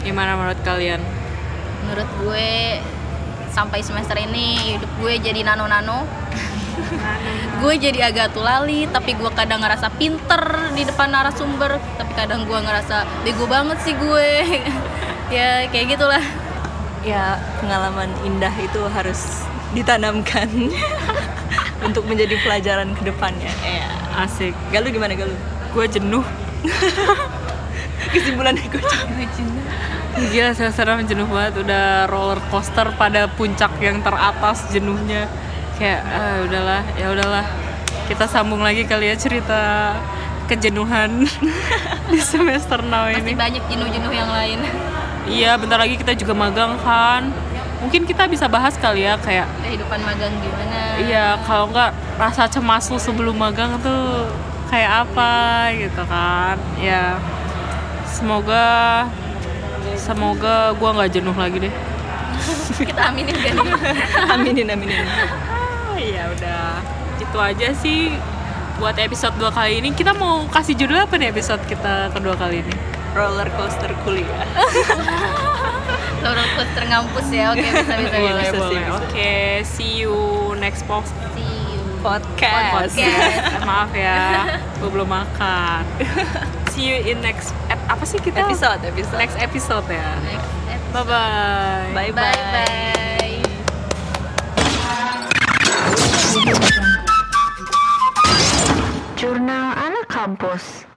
gimana 0.06 0.38
menurut 0.38 0.62
kalian? 0.66 1.02
Menurut 1.86 2.10
gue 2.22 2.82
sampai 3.50 3.82
semester 3.82 4.18
ini 4.18 4.78
hidup 4.78 4.92
gue 5.02 5.14
jadi 5.22 5.42
nano-nano. 5.46 6.06
Gue 7.60 7.76
jadi 7.76 8.08
agak 8.08 8.32
tulali 8.32 8.88
tapi 8.88 9.12
gue 9.12 9.28
kadang 9.36 9.60
ngerasa 9.60 9.92
pinter 10.00 10.72
di 10.72 10.88
depan 10.88 11.12
narasumber. 11.12 11.76
Tapi 12.00 12.12
kadang 12.16 12.48
gue 12.48 12.56
ngerasa 12.56 13.04
bego 13.28 13.46
banget 13.46 13.78
sih 13.84 13.94
gue. 13.94 14.32
Ya 15.30 15.70
kayak 15.70 15.94
gitulah 15.94 16.24
ya 17.04 17.40
pengalaman 17.64 18.12
indah 18.28 18.52
itu 18.60 18.82
harus 18.92 19.46
ditanamkan 19.72 20.50
untuk 21.88 22.04
menjadi 22.10 22.36
pelajaran 22.42 22.92
ke 22.98 23.02
depannya 23.08 23.52
ya. 23.64 23.88
Asik. 24.26 24.54
Galu 24.74 24.92
gimana 24.92 25.14
galu 25.16 25.34
gue 25.74 25.86
jenuh. 25.88 26.26
Kesimpulannya 28.14 28.66
gue 28.68 28.82
Gila 30.20 30.52
sekarang 30.52 31.06
jenuh 31.08 31.30
banget. 31.30 31.64
Udah 31.64 32.10
roller 32.10 32.42
coaster 32.52 32.92
pada 33.00 33.30
puncak 33.32 33.72
yang 33.80 34.02
teratas 34.04 34.68
jenuhnya. 34.74 35.30
Kayak 35.78 36.02
ah, 36.12 36.44
udahlah 36.44 36.82
ya 37.00 37.08
udahlah. 37.14 37.46
Kita 38.10 38.26
sambung 38.26 38.66
lagi 38.66 38.90
kali 38.90 39.14
ya 39.14 39.16
cerita 39.16 39.94
kejenuhan 40.50 41.30
di 42.12 42.18
semester 42.18 42.82
now 42.82 43.06
masih 43.06 43.22
ini. 43.22 43.38
banyak 43.38 43.64
jenuh-jenuh 43.70 44.10
yang 44.10 44.34
lain 44.34 44.60
iya 45.30 45.56
bentar 45.56 45.78
lagi 45.78 45.96
kita 45.96 46.18
juga 46.18 46.34
magang 46.34 46.76
kan 46.82 47.30
mungkin 47.80 48.04
kita 48.04 48.28
bisa 48.28 48.46
bahas 48.52 48.76
kali 48.76 49.08
ya 49.08 49.16
kayak 49.24 49.48
kehidupan 49.64 50.00
magang 50.04 50.36
gimana? 50.44 51.00
Iya 51.00 51.40
kalau 51.48 51.72
nggak 51.72 51.92
rasa 52.20 52.52
cemas 52.52 52.92
lu 52.92 53.00
sebelum 53.00 53.40
magang 53.40 53.80
tuh 53.80 54.28
kayak 54.68 55.08
apa 55.08 55.34
gitu 55.80 56.04
kan? 56.04 56.60
Ya 56.76 57.16
semoga 58.04 59.08
semoga 59.96 60.76
gua 60.76 60.90
nggak 61.00 61.12
jenuh 61.16 61.36
lagi 61.36 61.72
deh. 61.72 61.74
Kita 62.90 63.12
aminin 63.12 63.36
kan? 63.36 63.56
Aminin 64.36 64.68
aminin. 64.72 65.08
Ya 66.00 66.32
udah. 66.32 66.84
Itu 67.20 67.38
aja 67.40 67.68
sih 67.76 68.16
buat 68.80 68.96
episode 68.96 69.36
dua 69.40 69.52
kali 69.52 69.80
ini. 69.84 69.96
Kita 69.96 70.12
mau 70.16 70.48
kasih 70.52 70.76
judul 70.76 71.00
apa 71.00 71.16
nih 71.16 71.32
episode 71.32 71.64
kita 71.68 72.12
kedua 72.12 72.36
kali 72.36 72.64
ini 72.64 72.99
roller 73.16 73.50
coaster 73.58 73.92
kuliah. 74.06 74.46
Roller 76.20 76.50
coaster 76.60 76.84
ngampus 76.84 77.32
ya 77.32 77.56
oke 77.56 77.64
bisa 77.64 77.96
bisa 77.96 78.18
boleh 78.20 78.44
bisa. 78.44 78.60
boleh 78.60 78.84
bisa. 78.84 79.00
oke. 79.00 79.32
see 79.64 80.04
you 80.04 80.16
next 80.60 80.84
post. 80.84 81.16
See 81.32 81.48
you. 81.72 81.80
Podcast. 82.04 82.96
Podcast. 82.96 83.44
maaf 83.70 83.92
ya 83.96 84.60
gue 84.80 84.90
belum 84.92 85.08
makan. 85.08 85.84
See 86.76 86.86
you 86.88 87.12
in 87.12 87.20
next 87.20 87.52
ep- 87.68 87.88
apa 87.92 88.08
sih 88.08 88.24
kita? 88.24 88.40
Episode 88.48 88.80
episode. 88.88 89.20
Next 89.20 89.36
episode 89.36 89.84
ya. 89.92 90.16
Next 90.24 90.48
episode. 90.72 90.96
bye 90.96 91.04
bye 91.04 91.92
bye 91.92 92.12
bye 92.16 92.34
bye 92.34 92.40
bye 92.56 93.38
Jurnal 99.20 99.76
Anak 99.76 100.08
Kampus 100.08 100.89